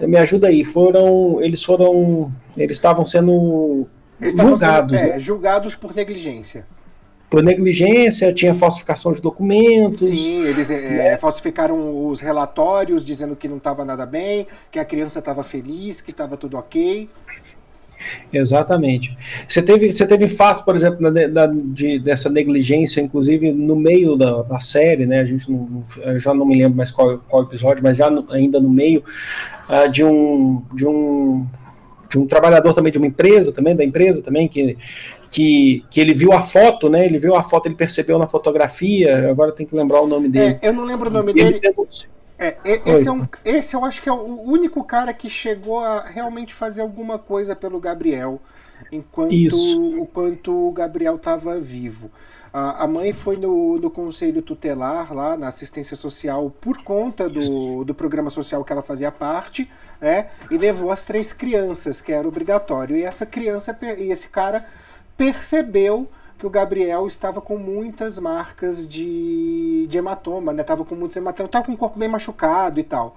[0.01, 3.87] Me ajuda aí, foram, eles foram, eles estavam sendo
[4.21, 4.97] julgados.
[4.97, 5.19] Sendo, é, né?
[5.19, 6.65] julgados por negligência.
[7.29, 10.07] Por negligência, tinha falsificação de documentos.
[10.07, 15.19] Sim, eles é, falsificaram os relatórios dizendo que não estava nada bem, que a criança
[15.19, 17.07] estava feliz, que estava tudo ok.
[18.31, 19.15] Exatamente.
[19.47, 24.15] Você teve, você teve fatos, por exemplo, da, da, de, dessa negligência, inclusive no meio
[24.15, 25.19] da, da série, né?
[25.19, 28.25] A gente não, eu já não me lembro mais qual, qual episódio, mas já no,
[28.31, 29.03] ainda no meio
[29.69, 31.45] uh, de um de um
[32.09, 34.77] de um trabalhador também de uma empresa, também da empresa também, que,
[35.29, 37.05] que, que ele viu a foto, né?
[37.05, 40.57] Ele viu a foto, ele percebeu na fotografia, agora tem que lembrar o nome dele.
[40.61, 41.61] É, eu não lembro o nome dele.
[42.37, 46.05] É, esse, é um, esse eu acho que é o único cara que chegou a
[46.05, 48.41] realmente fazer alguma coisa pelo Gabriel
[48.91, 52.09] enquanto, enquanto o Gabriel estava vivo.
[52.51, 57.83] A, a mãe foi no, no conselho tutelar, lá na assistência social, por conta do,
[57.83, 59.69] do programa social que ela fazia parte,
[60.01, 60.29] né?
[60.49, 62.97] E levou as três crianças, que era obrigatório.
[62.97, 64.65] E essa criança, e esse cara
[65.15, 70.63] percebeu que o Gabriel estava com muitas marcas de, de hematoma, né?
[70.63, 73.15] Tava com muitos hematomas, tava com o corpo bem machucado e tal.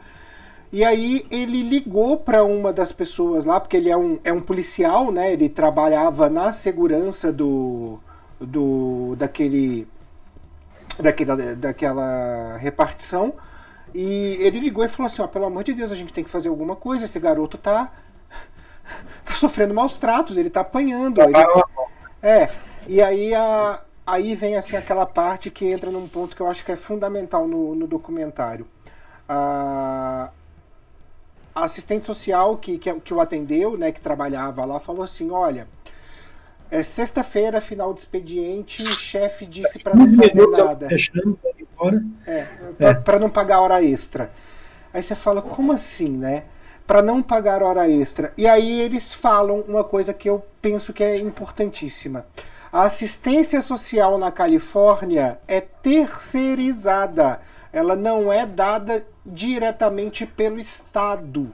[0.72, 4.40] E aí ele ligou para uma das pessoas lá, porque ele é um, é um
[4.40, 5.30] policial, né?
[5.30, 8.00] Ele trabalhava na segurança do,
[8.40, 9.86] do daquele
[10.98, 13.34] daquela, daquela repartição
[13.94, 16.30] e ele ligou e falou assim, ó, pelo amor de Deus, a gente tem que
[16.30, 17.92] fazer alguma coisa, esse garoto tá
[19.24, 21.20] tá sofrendo maus tratos, ele tá apanhando.
[21.20, 21.32] Ele...
[22.22, 22.48] É,
[22.88, 26.64] e aí a, aí vem assim aquela parte que entra num ponto que eu acho
[26.64, 28.66] que é fundamental no, no documentário.
[29.28, 30.30] A,
[31.54, 35.66] a assistente social que, que, que, o atendeu, né, que trabalhava lá, falou assim: olha,
[36.70, 40.88] é sexta-feira, final de expediente, o chefe disse para não fazer nada.
[40.88, 41.38] Fechando,
[42.26, 42.46] é,
[42.94, 43.20] para é.
[43.20, 44.30] não pagar hora extra.
[44.92, 46.44] Aí você fala, como assim, né?
[46.86, 48.32] Para não pagar hora extra.
[48.36, 52.26] E aí eles falam uma coisa que eu penso que é importantíssima.
[52.72, 57.40] A assistência social na Califórnia é terceirizada.
[57.70, 61.52] Ela não é dada diretamente pelo Estado.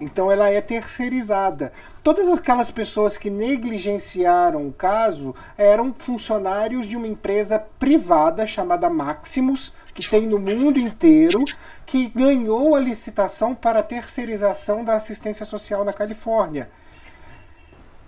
[0.00, 1.72] Então ela é terceirizada.
[2.02, 9.74] Todas aquelas pessoas que negligenciaram o caso eram funcionários de uma empresa privada chamada Maximus,
[9.92, 11.44] que tem no mundo inteiro,
[11.84, 16.70] que ganhou a licitação para a terceirização da assistência social na Califórnia.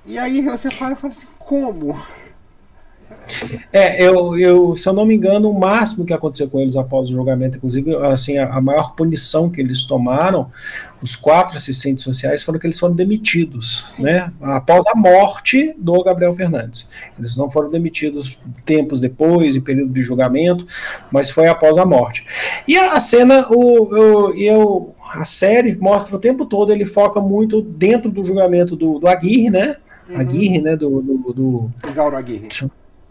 [0.07, 2.01] E aí você fala, fala assim, como?
[3.72, 7.09] É, eu, eu, se eu não me engano, o máximo que aconteceu com eles após
[7.09, 10.51] o julgamento, inclusive, assim, a, a, maior punição que eles tomaram,
[11.03, 14.05] os quatro assistentes sociais, foram que eles foram demitidos, Sim.
[14.05, 14.33] né?
[14.40, 16.88] Após a morte do Gabriel Fernandes.
[17.18, 20.66] Eles não foram demitidos tempos depois, em período de julgamento,
[21.11, 22.25] mas foi após a morte.
[22.68, 27.20] E a, a cena, o, o, eu, a série mostra o tempo todo, ele foca
[27.20, 29.77] muito dentro do julgamento do, do Aguirre, né?
[30.09, 30.20] Uhum.
[30.20, 30.77] Aguirre, né?
[30.77, 32.48] Do, do, do Isauro Aguirre.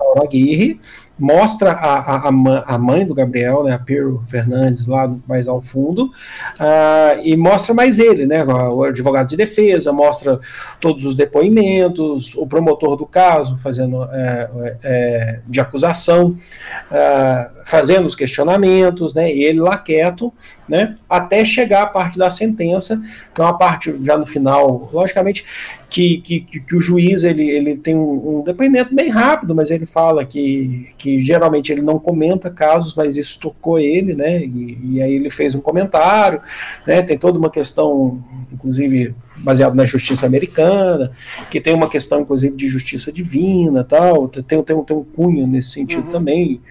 [0.01, 0.79] Laura Aguirre,
[1.21, 2.29] mostra a, a,
[2.65, 7.75] a mãe do Gabriel, né, a Pedro Fernandes, lá mais ao fundo, uh, e mostra
[7.75, 10.39] mais ele, né, o advogado de defesa, mostra
[10.79, 14.49] todos os depoimentos, o promotor do caso fazendo é,
[14.83, 20.33] é, de acusação, uh, fazendo os questionamentos, né, e ele lá quieto,
[20.67, 22.99] né, até chegar a parte da sentença,
[23.31, 25.45] então a parte já no final, logicamente,
[25.91, 29.85] que, que, que, o juiz ele, ele tem um, um, depoimento bem rápido, mas ele
[29.85, 34.41] fala que, que geralmente ele não comenta casos, mas isso tocou ele, né?
[34.41, 36.41] E, e aí ele fez um comentário,
[36.87, 37.01] né?
[37.01, 38.23] Tem toda uma questão,
[38.53, 41.11] inclusive baseado na justiça americana,
[41.49, 44.29] que tem uma questão, inclusive, de justiça divina, tal.
[44.29, 46.09] Tem, tem, tem um cunho nesse sentido uhum.
[46.09, 46.61] também,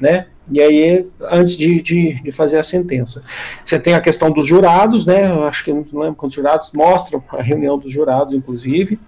[0.00, 0.26] né?
[0.50, 3.22] E aí, antes de, de, de, fazer a sentença.
[3.64, 5.30] Você tem a questão dos jurados, né?
[5.30, 8.98] Eu acho que não lembro quantos jurados mostram a reunião dos jurados, inclusive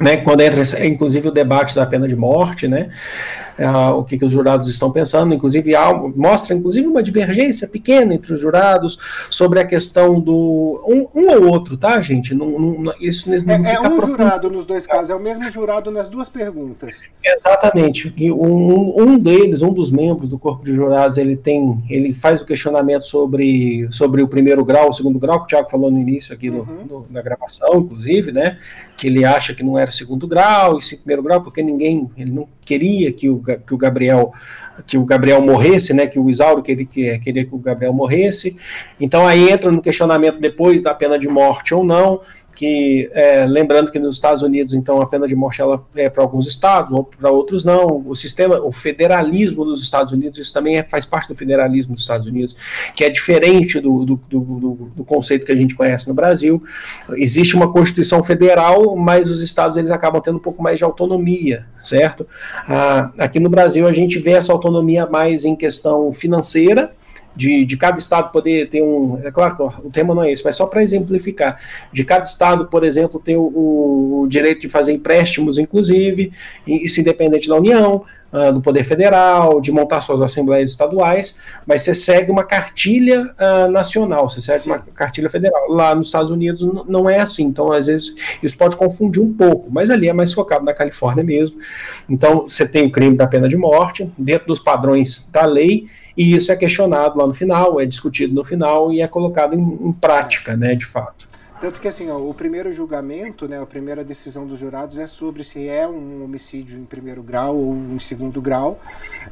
[0.00, 2.90] né, quando entra inclusive o debate da pena de morte, né,
[3.58, 8.14] uh, o que, que, os jurados estão pensando, inclusive há, mostra inclusive uma divergência pequena
[8.14, 8.98] entre os jurados
[9.30, 12.34] sobre a questão do um, um ou outro, tá, gente?
[12.34, 14.16] Não, não, isso não é, é um profundo.
[14.16, 16.96] jurado nos dois casos, é o mesmo jurado nas duas perguntas.
[17.22, 18.12] Exatamente.
[18.32, 22.44] Um, um deles, um dos membros do corpo de jurados, ele tem, ele faz o
[22.44, 26.34] questionamento sobre, sobre o primeiro grau, o segundo grau, que o Tiago falou no início
[26.34, 26.64] aqui uhum.
[26.64, 28.58] no, no, na gravação, inclusive, né,
[28.96, 32.32] que ele acha que não era segundo grau e sim primeiro grau, porque ninguém, ele
[32.32, 34.32] não queria que o, que o Gabriel
[34.86, 38.56] que o Gabriel morresse, né, que o Isauro queria, queria que o Gabriel morresse.
[38.98, 42.20] Então aí entra no questionamento depois da pena de morte ou não
[42.54, 46.22] que é, lembrando que nos Estados Unidos então a pena de morte ela é para
[46.22, 48.02] alguns estados ou para outros não.
[48.06, 52.02] O sistema o federalismo dos Estados Unidos isso também é, faz parte do federalismo dos
[52.02, 52.56] Estados Unidos
[52.94, 56.62] que é diferente do, do, do, do, conceito que a gente conhece no Brasil.
[57.10, 61.66] Existe uma constituição federal mas os estados eles acabam tendo um pouco mais de autonomia
[61.82, 62.26] certo?
[62.66, 66.92] Ah, aqui no Brasil a gente vê essa autonomia mais em questão financeira
[67.36, 69.20] de, de cada estado poder ter um.
[69.24, 71.60] É claro que o tema não é esse, mas só para exemplificar.
[71.92, 76.32] De cada estado, por exemplo, ter o, o, direito de fazer empréstimos, inclusive,
[76.66, 81.94] isso independente da União, uh, do Poder Federal, de montar suas assembleias estaduais, mas você
[81.94, 85.68] segue uma cartilha uh, nacional, você segue uma cartilha federal.
[85.68, 89.70] Lá nos Estados Unidos não é assim, então às vezes isso pode confundir um pouco,
[89.70, 91.58] mas ali é mais focado na Califórnia mesmo.
[92.08, 96.34] Então você tem o crime da pena de morte, dentro dos padrões da lei e
[96.34, 99.92] isso é questionado lá no final, é discutido no final e é colocado em, em
[99.92, 101.28] prática, né, de fato.
[101.64, 105.42] Tanto que assim, ó, o primeiro julgamento, né, a primeira decisão dos jurados é sobre
[105.42, 108.78] se é um homicídio em primeiro grau ou em segundo grau.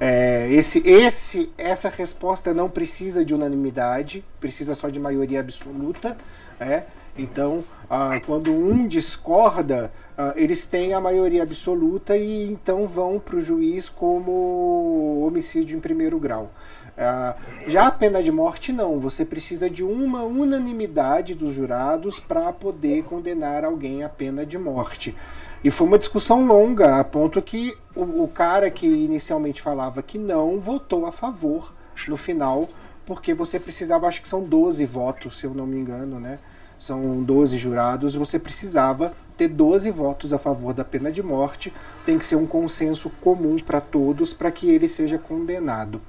[0.01, 6.17] É, esse, esse, essa resposta não precisa de unanimidade, precisa só de maioria absoluta.
[6.59, 6.85] É?
[7.19, 13.37] Então, ah, quando um discorda, ah, eles têm a maioria absoluta e então vão para
[13.37, 16.51] o juiz como homicídio em primeiro grau.
[16.97, 17.37] Ah,
[17.67, 18.99] já a pena de morte, não.
[19.01, 25.17] Você precisa de uma unanimidade dos jurados para poder condenar alguém à pena de morte.
[25.65, 30.19] E foi uma discussão longa, a ponto que o, o cara que inicialmente falava que
[30.19, 31.73] não votou a favor
[32.09, 32.69] no final,
[33.07, 36.39] porque você precisava, acho que são 12 votos, se eu não me engano, né?
[36.83, 41.73] são 12 jurados, você precisava ter 12 votos a favor da pena de morte,
[42.05, 46.01] tem que ser um consenso comum para todos para que ele seja condenado.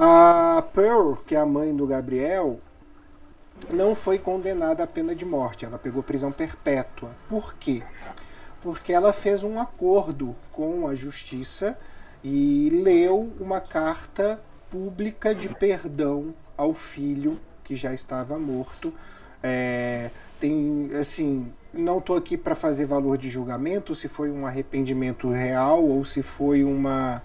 [0.00, 2.60] A Pearl, que é a mãe do Gabriel,
[3.68, 7.10] não foi condenada à pena de morte, ela pegou prisão perpétua.
[7.28, 7.82] Por quê?
[8.62, 11.76] Porque ela fez um acordo com a justiça
[12.22, 14.40] e leu uma carta
[14.70, 18.94] pública de perdão ao filho que já estava morto.
[19.42, 25.28] É, tem assim, não estou aqui para fazer valor de julgamento se foi um arrependimento
[25.28, 27.20] real ou se foi uma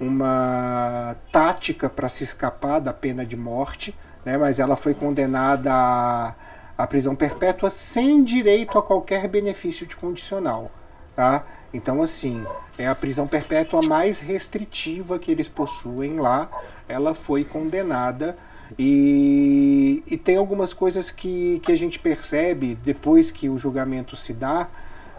[0.00, 3.94] uma tática para se escapar da pena de morte,
[4.24, 4.36] né?
[4.36, 6.34] Mas ela foi condenada à,
[6.76, 10.70] à prisão perpétua sem direito a qualquer benefício de condicional,
[11.14, 11.44] tá?
[11.72, 12.44] Então, assim,
[12.78, 16.48] é a prisão perpétua mais restritiva que eles possuem lá.
[16.88, 18.36] Ela foi condenada
[18.78, 24.32] e, e tem algumas coisas que, que a gente percebe depois que o julgamento se
[24.32, 24.68] dá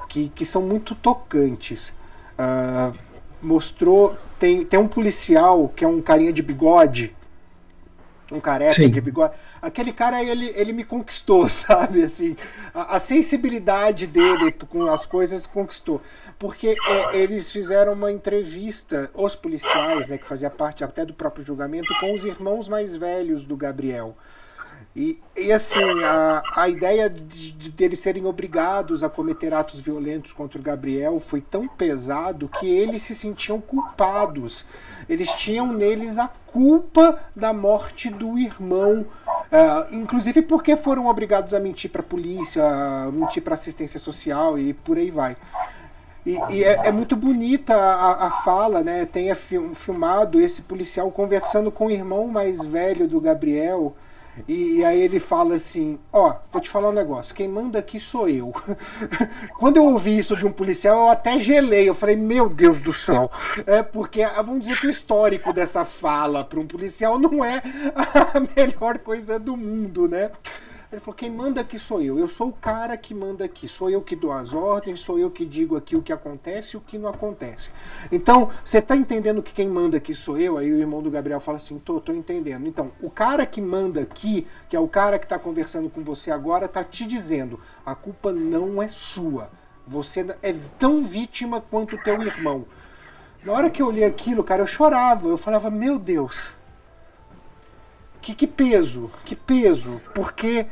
[0.07, 1.93] que, que são muito tocantes.
[2.39, 2.97] Uh,
[3.41, 4.17] mostrou.
[4.39, 7.15] Tem, tem um policial que é um carinha de bigode.
[8.31, 8.89] Um careca Sim.
[8.89, 9.33] de bigode.
[9.61, 12.03] Aquele cara, ele, ele me conquistou, sabe?
[12.03, 12.35] Assim,
[12.73, 16.01] a, a sensibilidade dele com as coisas conquistou
[16.39, 21.45] porque é, eles fizeram uma entrevista, os policiais, né, que fazia parte até do próprio
[21.45, 24.15] julgamento, com os irmãos mais velhos do Gabriel.
[24.97, 30.33] E, e assim, a, a ideia de, de eles serem obrigados a cometer atos violentos
[30.33, 34.65] contra o Gabriel foi tão pesado que eles se sentiam culpados.
[35.07, 41.59] Eles tinham neles a culpa da morte do irmão, uh, inclusive porque foram obrigados a
[41.59, 42.63] mentir para a polícia,
[43.13, 45.37] mentir para assistência social e por aí vai.
[46.25, 49.05] E, e é, é, muito bonita a, a, fala, né?
[49.05, 53.95] Tenha filmado esse policial conversando com o irmão mais velho do Gabriel.
[54.47, 58.27] E, aí ele fala assim: Ó, vou te falar um negócio, quem manda aqui sou
[58.29, 58.53] eu.
[59.57, 61.87] Quando eu ouvi isso de um policial, eu até gelei.
[61.87, 63.31] Eu falei: Meu Deus do céu.
[63.65, 67.61] É porque, ah, vamos dizer que o histórico dessa fala para um policial não é
[67.95, 70.31] a melhor coisa do mundo, né?
[70.89, 72.17] Ele falou: quem manda aqui sou eu.
[72.17, 73.67] Eu sou o cara que manda aqui.
[73.67, 76.77] Sou eu que dou as ordens, sou eu que digo aqui o que acontece e
[76.77, 77.71] o que não acontece.
[78.09, 80.57] Então, você está entendendo que quem manda aqui sou eu?
[80.57, 82.67] Aí o irmão do Gabriel fala assim: tô, tô entendendo.
[82.67, 86.31] Então, o cara que manda aqui, que é o cara que está conversando com você
[86.31, 89.49] agora, está te dizendo: a culpa não é sua.
[89.85, 92.65] Você é tão vítima quanto o teu irmão.
[93.43, 95.27] Na hora que eu olhei aquilo, cara, eu chorava.
[95.27, 96.55] Eu falava: meu Deus.
[98.27, 100.65] Que, que peso, que peso, porque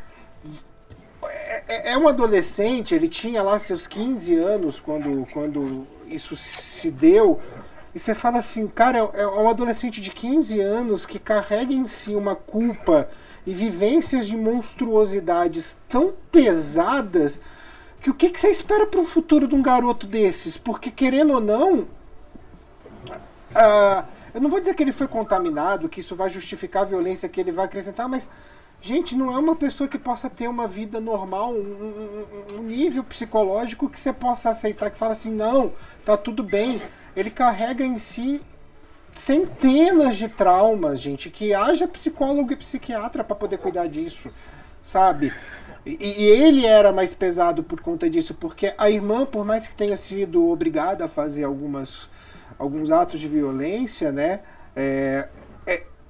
[1.24, 6.92] é, é, é um adolescente, ele tinha lá seus 15 anos quando, quando isso se
[6.92, 7.40] deu.
[7.94, 11.88] E você fala assim, cara, é, é um adolescente de 15 anos que carrega em
[11.88, 13.08] si uma culpa
[13.48, 17.40] e vivências de monstruosidades tão pesadas
[18.02, 20.58] que o que, que você espera para o futuro de um garoto desses?
[20.58, 21.88] Porque, querendo ou não,
[24.36, 27.40] eu não vou dizer que ele foi contaminado, que isso vai justificar a violência que
[27.40, 28.30] ele vai acrescentar, mas
[28.82, 33.04] Gente, não é uma pessoa que possa ter uma vida normal, um, um, um, nível
[33.04, 35.72] psicológico que você possa aceitar, que fala assim, não,
[36.06, 36.80] tá tudo bem.
[37.16, 38.44] Ele carrega em si
[39.12, 44.30] centenas de traumas, gente, que haja psicólogo e psiquiatra para poder cuidar disso,
[44.84, 45.34] sabe?
[45.84, 49.74] E, e, ele era mais pesado por conta disso, porque a irmã, por mais que
[49.74, 52.08] tenha sido obrigada a fazer algumas,
[52.58, 54.42] alguns atos de violência, né?
[54.76, 55.28] É,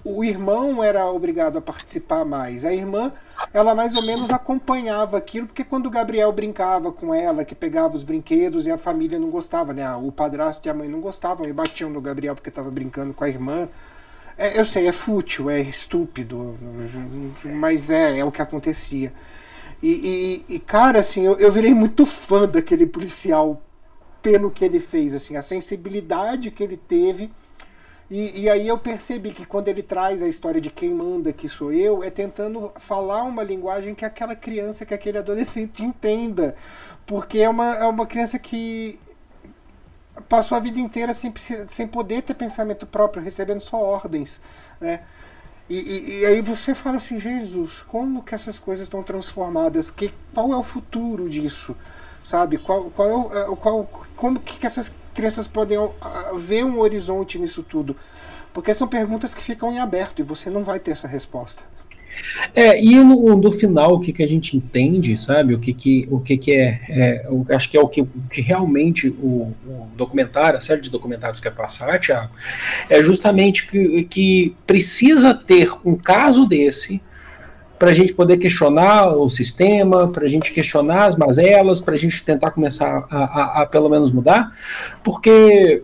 [0.06, 2.64] o irmão era obrigado a participar mais.
[2.64, 3.12] A irmã,
[3.52, 7.96] ela mais ou menos acompanhava aquilo, porque quando o Gabriel brincava com ela, que pegava
[7.96, 9.96] os brinquedos e a família não gostava, né?
[9.96, 13.24] O padrasto e a mãe não gostavam e batiam no Gabriel porque estava brincando com
[13.24, 13.68] a irmã.
[14.38, 16.56] É, eu sei, é fútil, é estúpido,
[17.44, 19.12] mas é, é o que acontecia.
[19.82, 23.60] E, e, e cara, assim, eu, eu virei muito fã daquele policial
[24.26, 27.32] pelo que ele fez, assim, a sensibilidade que ele teve
[28.10, 31.50] e, e, aí eu percebi que quando ele traz a história de quem manda que
[31.50, 36.56] sou eu, é tentando falar uma linguagem que aquela criança, que aquele adolescente entenda.
[37.06, 39.00] Porque é uma, é uma criança que
[40.30, 41.34] passou a vida inteira sem,
[41.68, 44.40] sem poder ter pensamento próprio, recebendo só ordens.
[44.80, 45.02] Né?
[45.68, 49.90] E, e, e aí você fala assim, Jesus, como que essas coisas estão transformadas?
[49.90, 51.76] Que, qual é o futuro disso?
[52.26, 52.58] Sabe?
[52.58, 55.78] Qual, qual é é, qual, como que, essas crianças podem
[56.40, 57.96] ver um horizonte nisso tudo?
[58.52, 61.62] Porque são perguntas que ficam em aberto e você não vai ter essa resposta.
[62.56, 65.54] É, e no, no final, o que, que a gente entende, sabe?
[65.54, 68.10] O que, que, o que, que é, é o, Acho que é o que, o
[68.32, 72.34] que realmente o, o, documentário, a série de documentários quer passar, Tiago,
[72.90, 77.02] é justamente que, que precisa ter um caso desse
[77.78, 81.98] para a gente poder questionar o sistema, para a gente questionar as mazelas, para a
[81.98, 84.52] gente tentar começar a, a, a, pelo menos mudar,
[85.04, 85.84] porque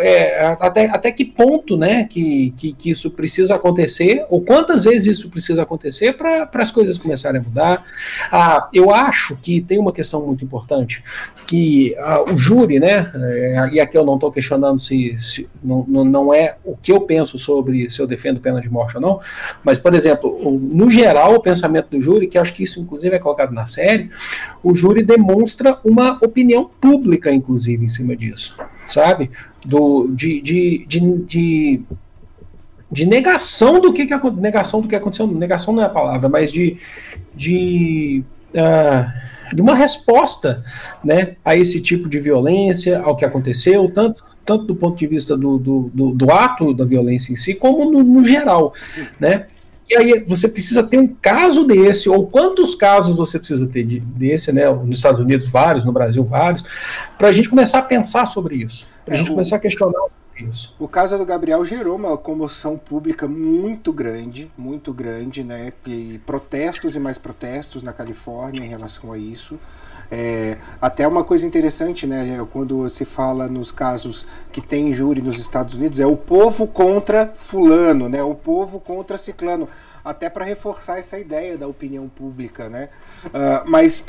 [0.00, 5.18] é, até, até que ponto né, que, que, que, isso precisa acontecer, ou quantas vezes
[5.18, 7.84] isso precisa acontecer para as coisas começarem a mudar.
[8.30, 11.02] Ah, eu acho que tem uma questão muito importante,
[11.46, 15.84] que ah, o júri, né, é, e aqui eu não estou questionando se, se não,
[15.86, 19.20] não é o que eu penso sobre se eu defendo pena de morte ou não,
[19.62, 23.18] mas, por exemplo, no geral, o pensamento do júri, que acho que isso inclusive é
[23.18, 24.10] colocado na série,
[24.62, 29.30] o júri demonstra uma opinião pública, inclusive, em cima disso, sabe?
[29.64, 31.82] Do, de, de, de,
[32.90, 35.26] de, negação do que, que negação do que aconteceu.
[35.26, 36.76] Negação não é a palavra, mas de,
[37.34, 40.64] de, uh, de uma resposta
[41.04, 45.36] né, a esse tipo de violência, ao que aconteceu, tanto, tanto do ponto de vista
[45.36, 48.72] do, do, do, do ato da violência em si, como no, no geral.
[49.18, 49.46] Né?
[49.88, 54.00] E aí você precisa ter um caso desse, ou quantos casos você precisa ter de,
[54.00, 54.68] desse, né?
[54.70, 56.62] Nos Estados Unidos, vários, no Brasil, vários,
[57.16, 59.58] para a gente começar a pensar sobre isso, para a é, gente o, começar a
[59.58, 60.74] questionar sobre isso.
[60.78, 65.72] O caso do Gabriel gerou uma comoção pública muito grande, muito grande, né?
[65.86, 69.58] E protestos e mais protestos na Califórnia em relação a isso.
[70.10, 75.38] É, até uma coisa interessante, né, quando se fala nos casos que tem júri nos
[75.38, 79.68] Estados Unidos, é o povo contra fulano, né, o povo contra ciclano,
[80.02, 82.88] até para reforçar essa ideia da opinião pública, né.
[83.26, 84.02] Uh, mas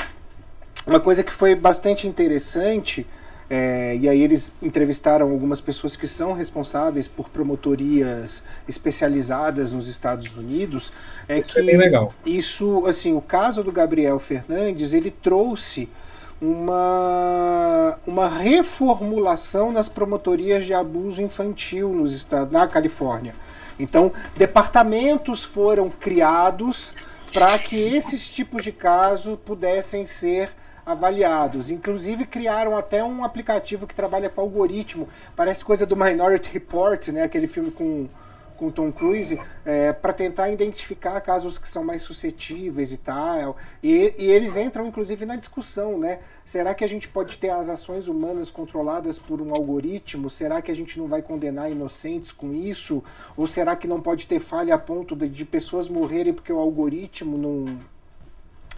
[0.87, 3.05] uma coisa que foi bastante interessante
[3.49, 10.35] é, e aí eles entrevistaram algumas pessoas que são responsáveis por promotorias especializadas nos Estados
[10.37, 10.93] Unidos.
[11.27, 15.89] É isso que é isso, assim, o caso do Gabriel Fernandes, ele trouxe
[16.39, 23.33] uma, uma reformulação nas promotorias de abuso infantil nos estados, na Califórnia.
[23.79, 26.93] Então, departamentos foram criados
[27.33, 30.51] para que esses tipos de casos pudessem ser
[30.91, 31.69] avaliados.
[31.69, 37.23] Inclusive criaram até um aplicativo que trabalha com algoritmo, parece coisa do Minority Report, né?
[37.23, 38.07] Aquele filme com
[38.59, 43.55] com Tom Cruise é, para tentar identificar casos que são mais suscetíveis e tal.
[43.81, 46.19] E, e, eles entram, inclusive, na discussão, né?
[46.45, 50.29] Será que a gente pode ter as ações humanas controladas por um algoritmo?
[50.29, 53.01] Será que a gente não vai condenar inocentes com isso?
[53.37, 56.59] Ou será que não pode ter falha a ponto de, de pessoas morrerem porque o
[56.59, 57.79] algoritmo não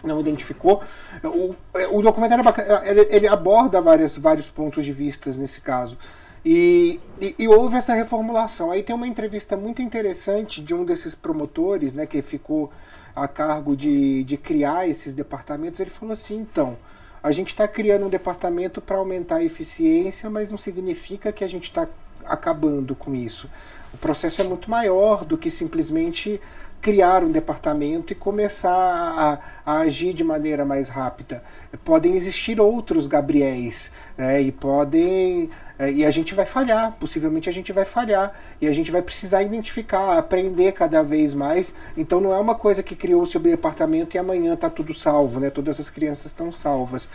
[0.02, 0.82] não identificou.
[1.24, 1.54] O,
[1.92, 5.96] o documentário é bacana, ele, ele, aborda várias, vários pontos de vista nesse caso.
[6.44, 8.70] E, e, e, houve essa reformulação.
[8.70, 12.72] Aí tem uma entrevista muito interessante de um desses promotores, né, que ficou
[13.14, 15.78] a cargo de, de criar esses departamentos.
[15.78, 16.76] Ele falou assim: então,
[17.22, 21.48] a gente está criando um departamento para aumentar a eficiência, mas não significa que a
[21.48, 21.86] gente está
[22.24, 23.48] acabando com isso.
[23.94, 26.40] O processo é muito maior do que simplesmente
[26.82, 31.42] criar um departamento e começar a, a agir de maneira mais rápida.
[31.84, 37.52] Podem existir outros Gabriéis né, e podem é, e a gente vai falhar, possivelmente a
[37.52, 41.74] gente vai falhar e a gente vai precisar identificar, aprender cada vez mais.
[41.96, 45.40] Então não é uma coisa que criou o seu departamento e amanhã está tudo salvo,
[45.40, 45.50] né?
[45.50, 47.08] Todas as crianças estão salvas.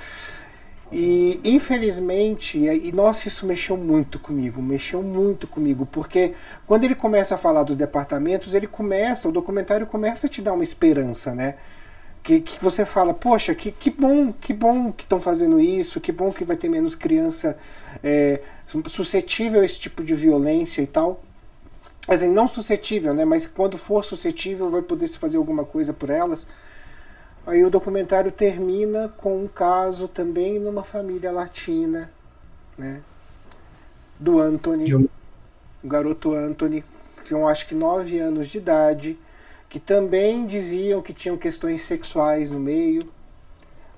[0.91, 6.33] E infelizmente, e nossa, isso mexeu muito comigo, mexeu muito comigo, porque
[6.65, 10.53] quando ele começa a falar dos departamentos, ele começa, o documentário começa a te dar
[10.53, 11.55] uma esperança, né?
[12.23, 16.11] Que, que você fala, poxa, que, que bom, que bom que estão fazendo isso, que
[16.11, 17.57] bom que vai ter menos criança
[18.03, 18.41] é,
[18.88, 21.21] suscetível a esse tipo de violência e tal.
[22.07, 23.25] Assim, não suscetível, né?
[23.25, 26.47] Mas quando for suscetível, vai poder se fazer alguma coisa por elas.
[27.47, 32.11] Aí o documentário termina com um caso também numa família latina,
[32.77, 33.01] né?
[34.19, 35.09] Do Anthony, o
[35.85, 36.83] garoto Anthony,
[37.23, 39.17] que eu acho que nove anos de idade,
[39.69, 43.09] que também diziam que tinham questões sexuais no meio,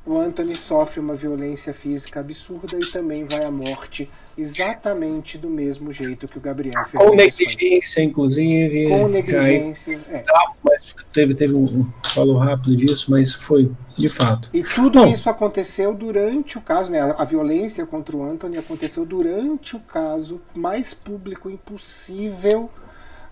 [0.10, 5.94] o Anthony sofre uma violência física absurda e também vai à morte exatamente do mesmo
[5.94, 7.04] jeito que o Gabriel fez.
[7.04, 8.90] Com negligência, inclusive.
[8.90, 10.00] Com negligência.
[10.10, 10.26] É.
[10.64, 14.50] Mas teve, teve um falou rápido disso, mas foi de fato.
[14.52, 17.14] E tudo Bom, isso aconteceu durante o caso, né?
[17.16, 22.68] A violência contra o Anthony aconteceu durante o caso mais público impossível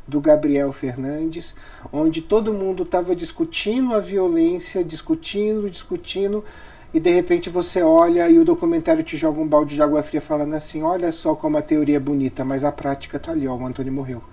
[0.07, 1.53] do Gabriel Fernandes,
[1.91, 6.45] onde todo mundo estava discutindo a violência, discutindo, discutindo,
[6.94, 10.22] e de repente você olha e o documentário te joga um balde de água fria
[10.22, 13.56] falando assim: olha só como a teoria é bonita, mas a prática tá ali, ó,
[13.56, 14.24] o Antônio morreu.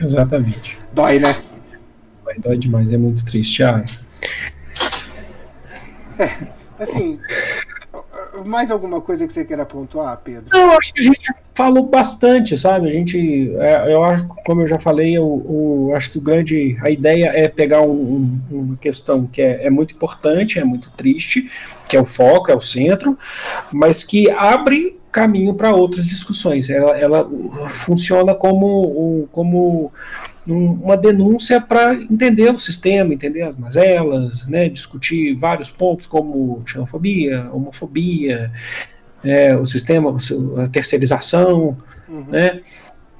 [0.00, 0.78] Exatamente.
[0.92, 1.34] Dói, né?
[2.24, 3.62] Dói, dói demais, é muito triste.
[3.62, 3.84] Ah.
[6.18, 7.18] É, assim,
[8.44, 10.44] mais alguma coisa que você queira pontuar, Pedro?
[10.52, 12.88] Não, acho que a gente falou bastante, sabe?
[12.88, 16.76] A gente, é, eu acho, como eu já falei, eu, eu, acho que o grande,
[16.82, 20.90] a ideia é pegar um, um, uma questão que é, é, muito importante, é muito
[20.90, 21.50] triste,
[21.88, 23.18] que é o foco, é o centro,
[23.70, 26.70] mas que abre caminho para outras discussões.
[26.70, 27.30] Ela, ela
[27.70, 29.92] funciona como, como
[30.46, 37.48] uma denúncia para entender o sistema, entender as mazelas, né, discutir vários pontos como xenofobia,
[37.52, 38.50] homofobia,
[39.22, 40.16] é, o sistema,
[40.64, 41.76] a terceirização,
[42.08, 42.24] uhum.
[42.28, 42.60] né?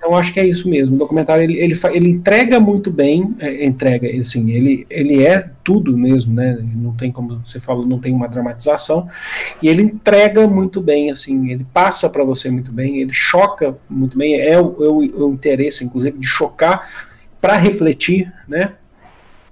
[0.03, 0.97] Então acho que é isso mesmo.
[0.97, 5.97] O documentário ele, ele, ele entrega muito bem, é, entrega, assim, ele, ele é tudo
[5.97, 6.59] mesmo, né?
[6.75, 9.09] Não tem como você falou, não tem uma dramatização
[9.63, 14.19] e ele entrega muito bem, assim, ele passa para você muito bem, ele choca muito
[14.19, 14.41] bem.
[14.41, 18.73] É o, é o, é o interesse, inclusive, de chocar para refletir, né?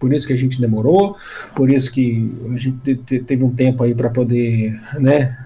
[0.00, 1.16] Por isso que a gente demorou,
[1.54, 5.38] por isso que a gente teve um tempo aí para poder, né,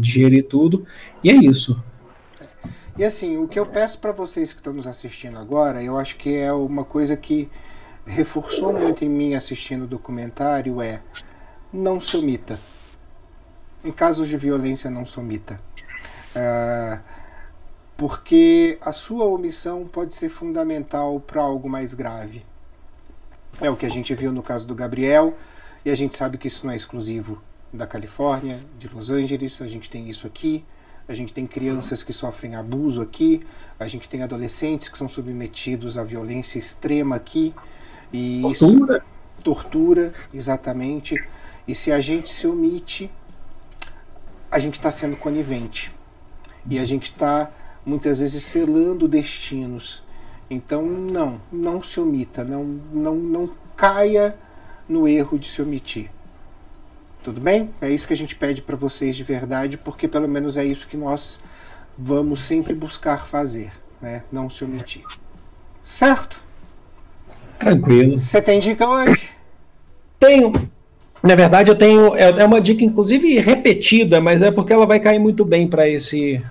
[0.00, 0.84] digerir tudo.
[1.22, 1.80] E é isso.
[2.98, 6.16] E assim, o que eu peço para vocês que estão nos assistindo agora, eu acho
[6.16, 7.48] que é uma coisa que
[8.04, 11.00] reforçou muito em mim assistindo o documentário é
[11.72, 12.58] não se omita.
[13.84, 15.60] Em casos de violência, não se omita.
[16.34, 17.00] Uh,
[17.96, 22.44] porque a sua omissão pode ser fundamental para algo mais grave.
[23.60, 25.34] É o que a gente viu no caso do Gabriel,
[25.84, 27.40] e a gente sabe que isso não é exclusivo
[27.72, 30.64] da Califórnia, de Los Angeles, a gente tem isso aqui,
[31.08, 33.42] a gente tem crianças que sofrem abuso aqui,
[33.80, 37.54] a gente tem adolescentes que são submetidos à violência extrema aqui,
[38.12, 38.96] e tortura.
[38.98, 41.14] isso tortura, exatamente.
[41.66, 43.10] E se a gente se omite,
[44.50, 45.90] a gente está sendo conivente.
[46.68, 47.50] E a gente está
[47.84, 50.02] muitas vezes selando destinos.
[50.50, 54.36] Então, não, não se omita, não, não, não caia
[54.88, 56.10] no erro de se omitir.
[57.28, 57.68] Tudo bem?
[57.82, 60.88] É isso que a gente pede para vocês de verdade, porque pelo menos é isso
[60.88, 61.38] que nós
[61.96, 63.70] vamos sempre buscar fazer,
[64.00, 64.22] né?
[64.32, 65.02] Não se omitir.
[65.84, 66.40] Certo?
[67.58, 68.18] Tranquilo.
[68.18, 69.28] Você tem dica hoje?
[70.18, 70.70] Tenho.
[71.22, 72.16] Na verdade, eu tenho.
[72.16, 75.86] É, é uma dica, inclusive, repetida, mas é porque ela vai cair muito bem para
[75.86, 76.42] esse,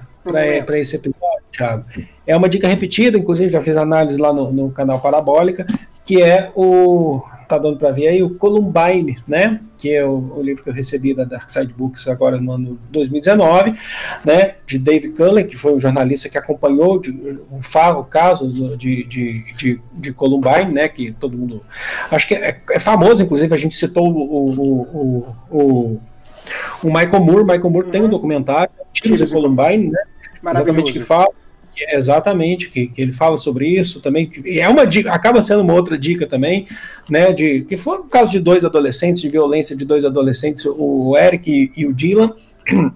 [0.75, 1.85] esse episódio, Thiago.
[2.27, 5.65] É uma dica repetida, inclusive já fiz análise lá no, no canal Parabólica,
[6.05, 7.23] que é o.
[7.47, 9.61] Tá dando para ver aí o Columbine, né?
[9.77, 12.79] Que é o, o, livro que eu recebi da Dark Side Books agora no ano
[12.89, 13.75] 2019,
[14.25, 14.55] né?
[14.65, 17.59] De Dave Cullen, que foi um jornalista que acompanhou de, o,
[17.99, 20.87] o caso de, de, de, de, Columbine, né?
[20.87, 21.63] Que todo mundo.
[22.11, 26.01] Acho que é, é famoso, inclusive, a gente citou o, o, o,
[26.83, 27.43] o Michael Moore.
[27.43, 27.91] Michael Moore uhum.
[27.91, 30.01] tem um documentário, Tiros de Columbine, né?
[30.43, 31.29] Exatamente que fala
[31.89, 35.97] exatamente que, que ele fala sobre isso também é uma dica acaba sendo uma outra
[35.97, 36.67] dica também
[37.09, 41.15] né de que foi o caso de dois adolescentes de violência de dois adolescentes o
[41.17, 42.33] Eric e, e o Dylan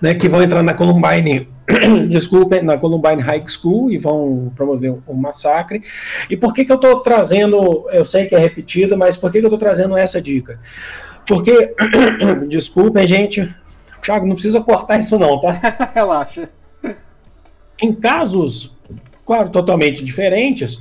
[0.00, 1.48] né que vão entrar na Columbine
[2.08, 5.82] desculpem na Columbine High School e vão promover um, um massacre
[6.28, 9.38] e por que que eu estou trazendo eu sei que é repetido mas por que
[9.38, 10.58] que eu estou trazendo essa dica
[11.26, 11.74] porque
[12.48, 13.48] desculpem gente
[14.02, 15.50] Thiago, não precisa cortar isso não, tá?
[15.94, 16.48] Relaxa.
[17.80, 18.76] Em casos,
[19.24, 20.78] claro, totalmente diferentes,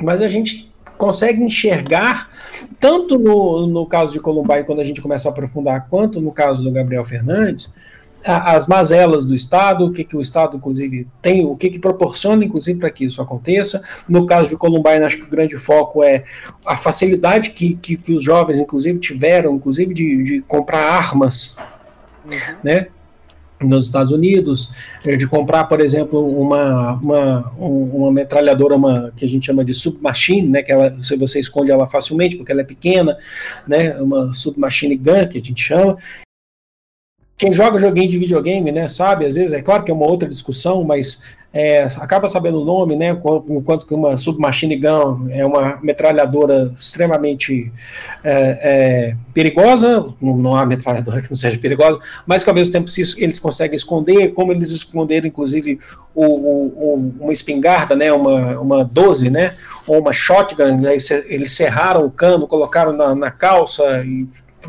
[0.00, 2.30] mas a gente consegue enxergar,
[2.78, 6.62] tanto no, no caso de Columbine, quando a gente começa a aprofundar, quanto no caso
[6.62, 7.72] do Gabriel Fernandes,
[8.24, 11.78] a, as mazelas do Estado, o que, que o Estado, inclusive, tem, o que, que
[11.78, 13.82] proporciona, inclusive, para que isso aconteça.
[14.08, 16.24] No caso de Columbine, acho que o grande foco é
[16.64, 21.56] a facilidade que, que, que os jovens, inclusive, tiveram, inclusive, de, de comprar armas
[22.24, 22.56] uhum.
[22.62, 22.88] né?
[23.66, 24.72] Nos Estados Unidos,
[25.04, 29.74] eh, de comprar, por exemplo, uma, uma, uma metralhadora uma, que a gente chama de
[29.74, 33.16] submachine, né, que ela, você esconde ela facilmente porque ela é pequena,
[33.66, 35.96] né, uma submachine gun que a gente chama.
[37.36, 40.28] Quem joga joguinho de videogame, né, sabe, às vezes, é claro que é uma outra
[40.28, 41.22] discussão, mas
[41.52, 43.10] é, acaba sabendo o nome, né?
[43.10, 47.70] Enquanto que uma submachine gun é uma metralhadora extremamente
[48.24, 52.72] é, é, perigosa, não, não, há metralhadora que não seja perigosa, mas que ao mesmo
[52.72, 55.78] tempo se eles conseguem esconder, como eles esconderam, inclusive,
[56.14, 58.10] o, o, uma espingarda, né?
[58.10, 59.54] Uma, uma 12, né?
[59.86, 60.96] Ou uma shotgun, né,
[61.26, 64.26] eles serraram o cano, colocaram na, na calça e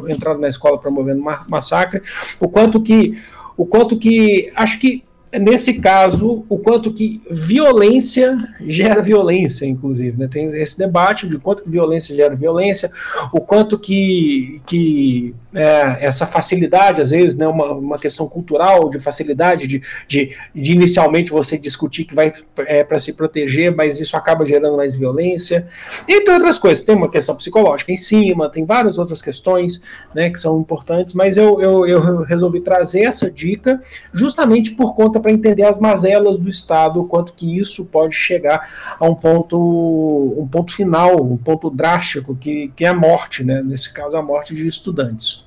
[0.09, 2.01] entraram na escola promovendo massacre.
[2.41, 3.17] O quanto que,
[3.55, 5.03] o quanto que, acho que
[5.39, 10.17] nesse caso, o quanto que violência gera violência, inclusive.
[10.17, 10.27] Né?
[10.27, 12.91] Tem esse debate de quanto que violência gera violência,
[13.31, 18.99] o quanto que, que é, essa facilidade, às vezes, né, uma, uma questão cultural de
[18.99, 24.17] facilidade de, de, de inicialmente você discutir que vai é, para se proteger, mas isso
[24.17, 25.67] acaba gerando mais violência,
[26.07, 26.83] entre outras coisas.
[26.83, 29.81] Tem uma questão psicológica em cima, tem várias outras questões
[30.13, 33.79] né, que são importantes, mas eu, eu, eu resolvi trazer essa dica
[34.11, 39.05] justamente por conta para entender as mazelas do Estado, quanto que isso pode chegar a
[39.05, 43.93] um ponto, um ponto final, um ponto drástico, que, que é a morte, né, nesse
[43.93, 45.42] caso a morte de estudantes.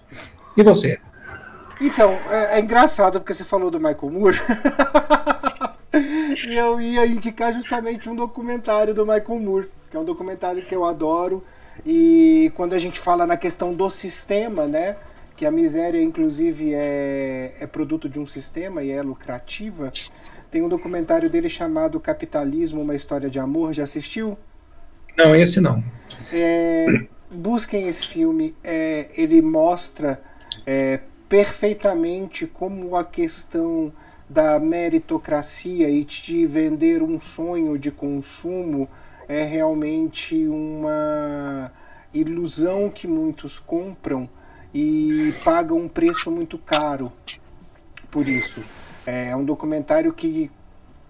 [0.57, 0.99] E você?
[1.81, 4.41] Então, é, é engraçado porque você falou do Michael Moore.
[6.49, 10.75] e eu ia indicar justamente um documentário do Michael Moore, que é um documentário que
[10.75, 11.45] eu adoro.
[11.85, 14.97] E quando a gente fala na questão do sistema, né?
[15.37, 19.93] Que a miséria, inclusive, é, é produto de um sistema e é lucrativa.
[20.51, 23.75] Tem um documentário dele chamado Capitalismo, uma história de amor.
[23.75, 24.39] Já assistiu?
[25.15, 25.85] Não, esse não.
[26.33, 26.87] É,
[27.31, 28.55] busquem esse filme.
[28.65, 30.23] É, ele mostra
[30.67, 33.93] é, perfeitamente como a questão
[34.29, 38.89] da meritocracia e de vender um sonho de consumo
[39.29, 41.71] é realmente uma
[42.13, 44.29] ilusão que muitos compram
[44.75, 47.13] e pagam um preço muito caro
[48.11, 48.63] por isso.
[49.05, 50.51] É um documentário que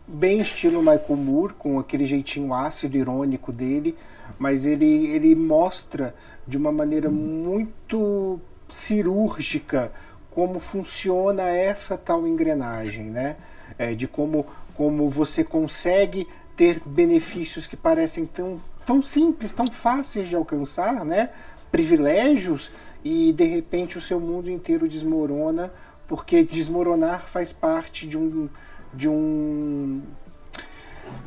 [0.06, 3.96] bem estilo Michael Moore, com aquele jeitinho ácido irônico dele,
[4.38, 6.14] mas ele, ele mostra
[6.46, 9.92] de uma maneira muito cirúrgica
[10.30, 13.36] como funciona essa tal engrenagem, né?
[13.78, 20.28] É, de como, como você consegue ter benefícios que parecem tão, tão simples, tão fáceis
[20.28, 21.30] de alcançar, né?
[21.70, 22.70] Privilégios
[23.04, 25.72] e de repente o seu mundo inteiro desmorona
[26.06, 28.48] porque desmoronar faz parte de um
[28.92, 30.02] de um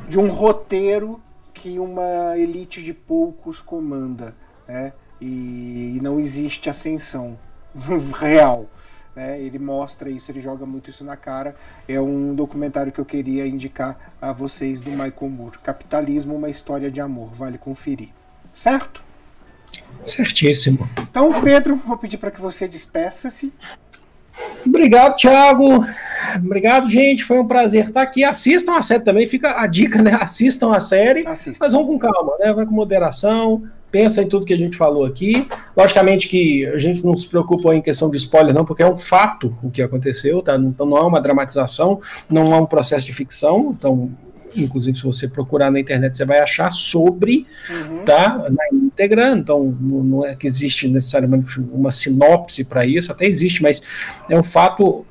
[0.07, 1.21] de um roteiro
[1.53, 4.35] que uma elite de poucos comanda,
[4.67, 4.93] né?
[5.21, 7.37] E não existe ascensão
[8.19, 8.67] real.
[9.15, 9.39] Né?
[9.41, 11.55] Ele mostra isso, ele joga muito isso na cara.
[11.87, 15.57] É um documentário que eu queria indicar a vocês do Michael Moore.
[15.59, 17.29] Capitalismo, uma história de amor.
[17.33, 18.09] Vale conferir.
[18.53, 19.03] Certo?
[20.03, 20.89] Certíssimo.
[20.97, 23.51] Então, Pedro, vou pedir para que você despeça-se.
[24.65, 25.85] Obrigado, Thiago.
[26.37, 27.23] Obrigado, gente.
[27.23, 28.23] Foi um prazer estar aqui.
[28.23, 29.25] Assistam a série também.
[29.25, 30.17] Fica a dica, né?
[30.19, 31.27] Assistam a série.
[31.27, 31.57] Assistam.
[31.59, 32.53] Mas vão com calma, né?
[32.53, 35.47] Vai com moderação pensa em tudo que a gente falou aqui.
[35.75, 38.97] Logicamente que a gente não se preocupa em questão de spoiler, não, porque é um
[38.97, 40.55] fato o que aconteceu, tá?
[40.55, 43.75] Então não é uma dramatização, não é um processo de ficção.
[43.77, 44.11] Então,
[44.55, 48.03] inclusive, se você procurar na internet, você vai achar sobre, uhum.
[48.03, 48.45] tá?
[48.49, 49.31] Na íntegra.
[49.31, 53.81] Então, não é que existe necessariamente uma sinopse para isso, até existe, mas
[54.29, 55.05] é um fato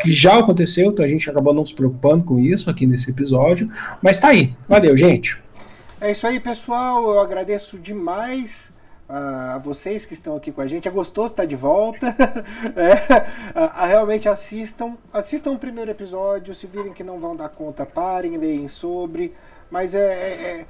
[0.00, 3.68] que já aconteceu, então a gente acabou não se preocupando com isso aqui nesse episódio,
[4.00, 4.54] mas tá aí.
[4.68, 5.36] Valeu, gente.
[6.00, 7.02] É isso aí, pessoal.
[7.10, 8.70] Eu agradeço demais
[9.08, 10.86] uh, a vocês que estão aqui com a gente.
[10.86, 12.06] É gostoso estar de volta.
[12.76, 14.96] é, uh, realmente assistam.
[15.12, 16.54] Assistam o primeiro episódio.
[16.54, 19.34] Se virem que não vão dar conta, parem, leem sobre.
[19.68, 20.66] Mas é, é,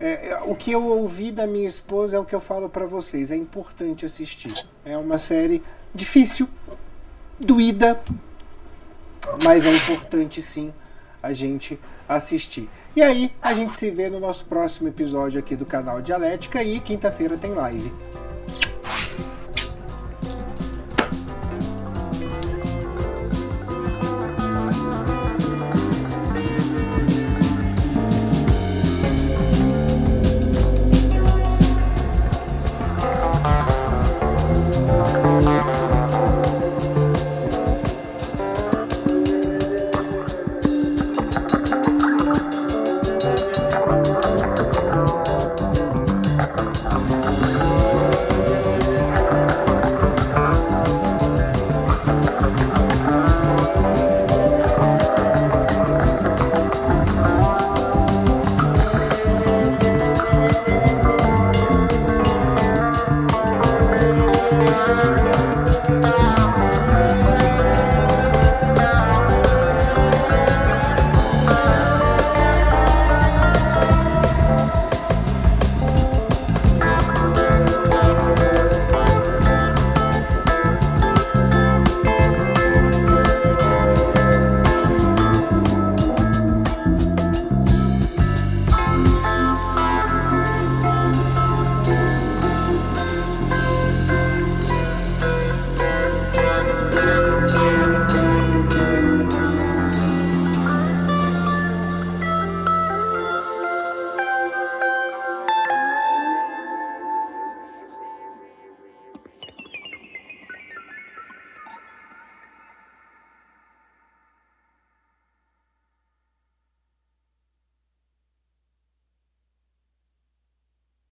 [0.00, 2.86] é, é o que eu ouvi da minha esposa é o que eu falo para
[2.86, 3.30] vocês.
[3.30, 4.66] É importante assistir.
[4.82, 5.62] É uma série
[5.94, 6.48] difícil,
[7.38, 8.00] doída,
[9.44, 10.72] mas é importante sim
[11.22, 11.78] a gente
[12.08, 12.66] assistir.
[12.94, 16.80] E aí, a gente se vê no nosso próximo episódio aqui do canal Dialética e
[16.80, 17.92] quinta-feira tem live.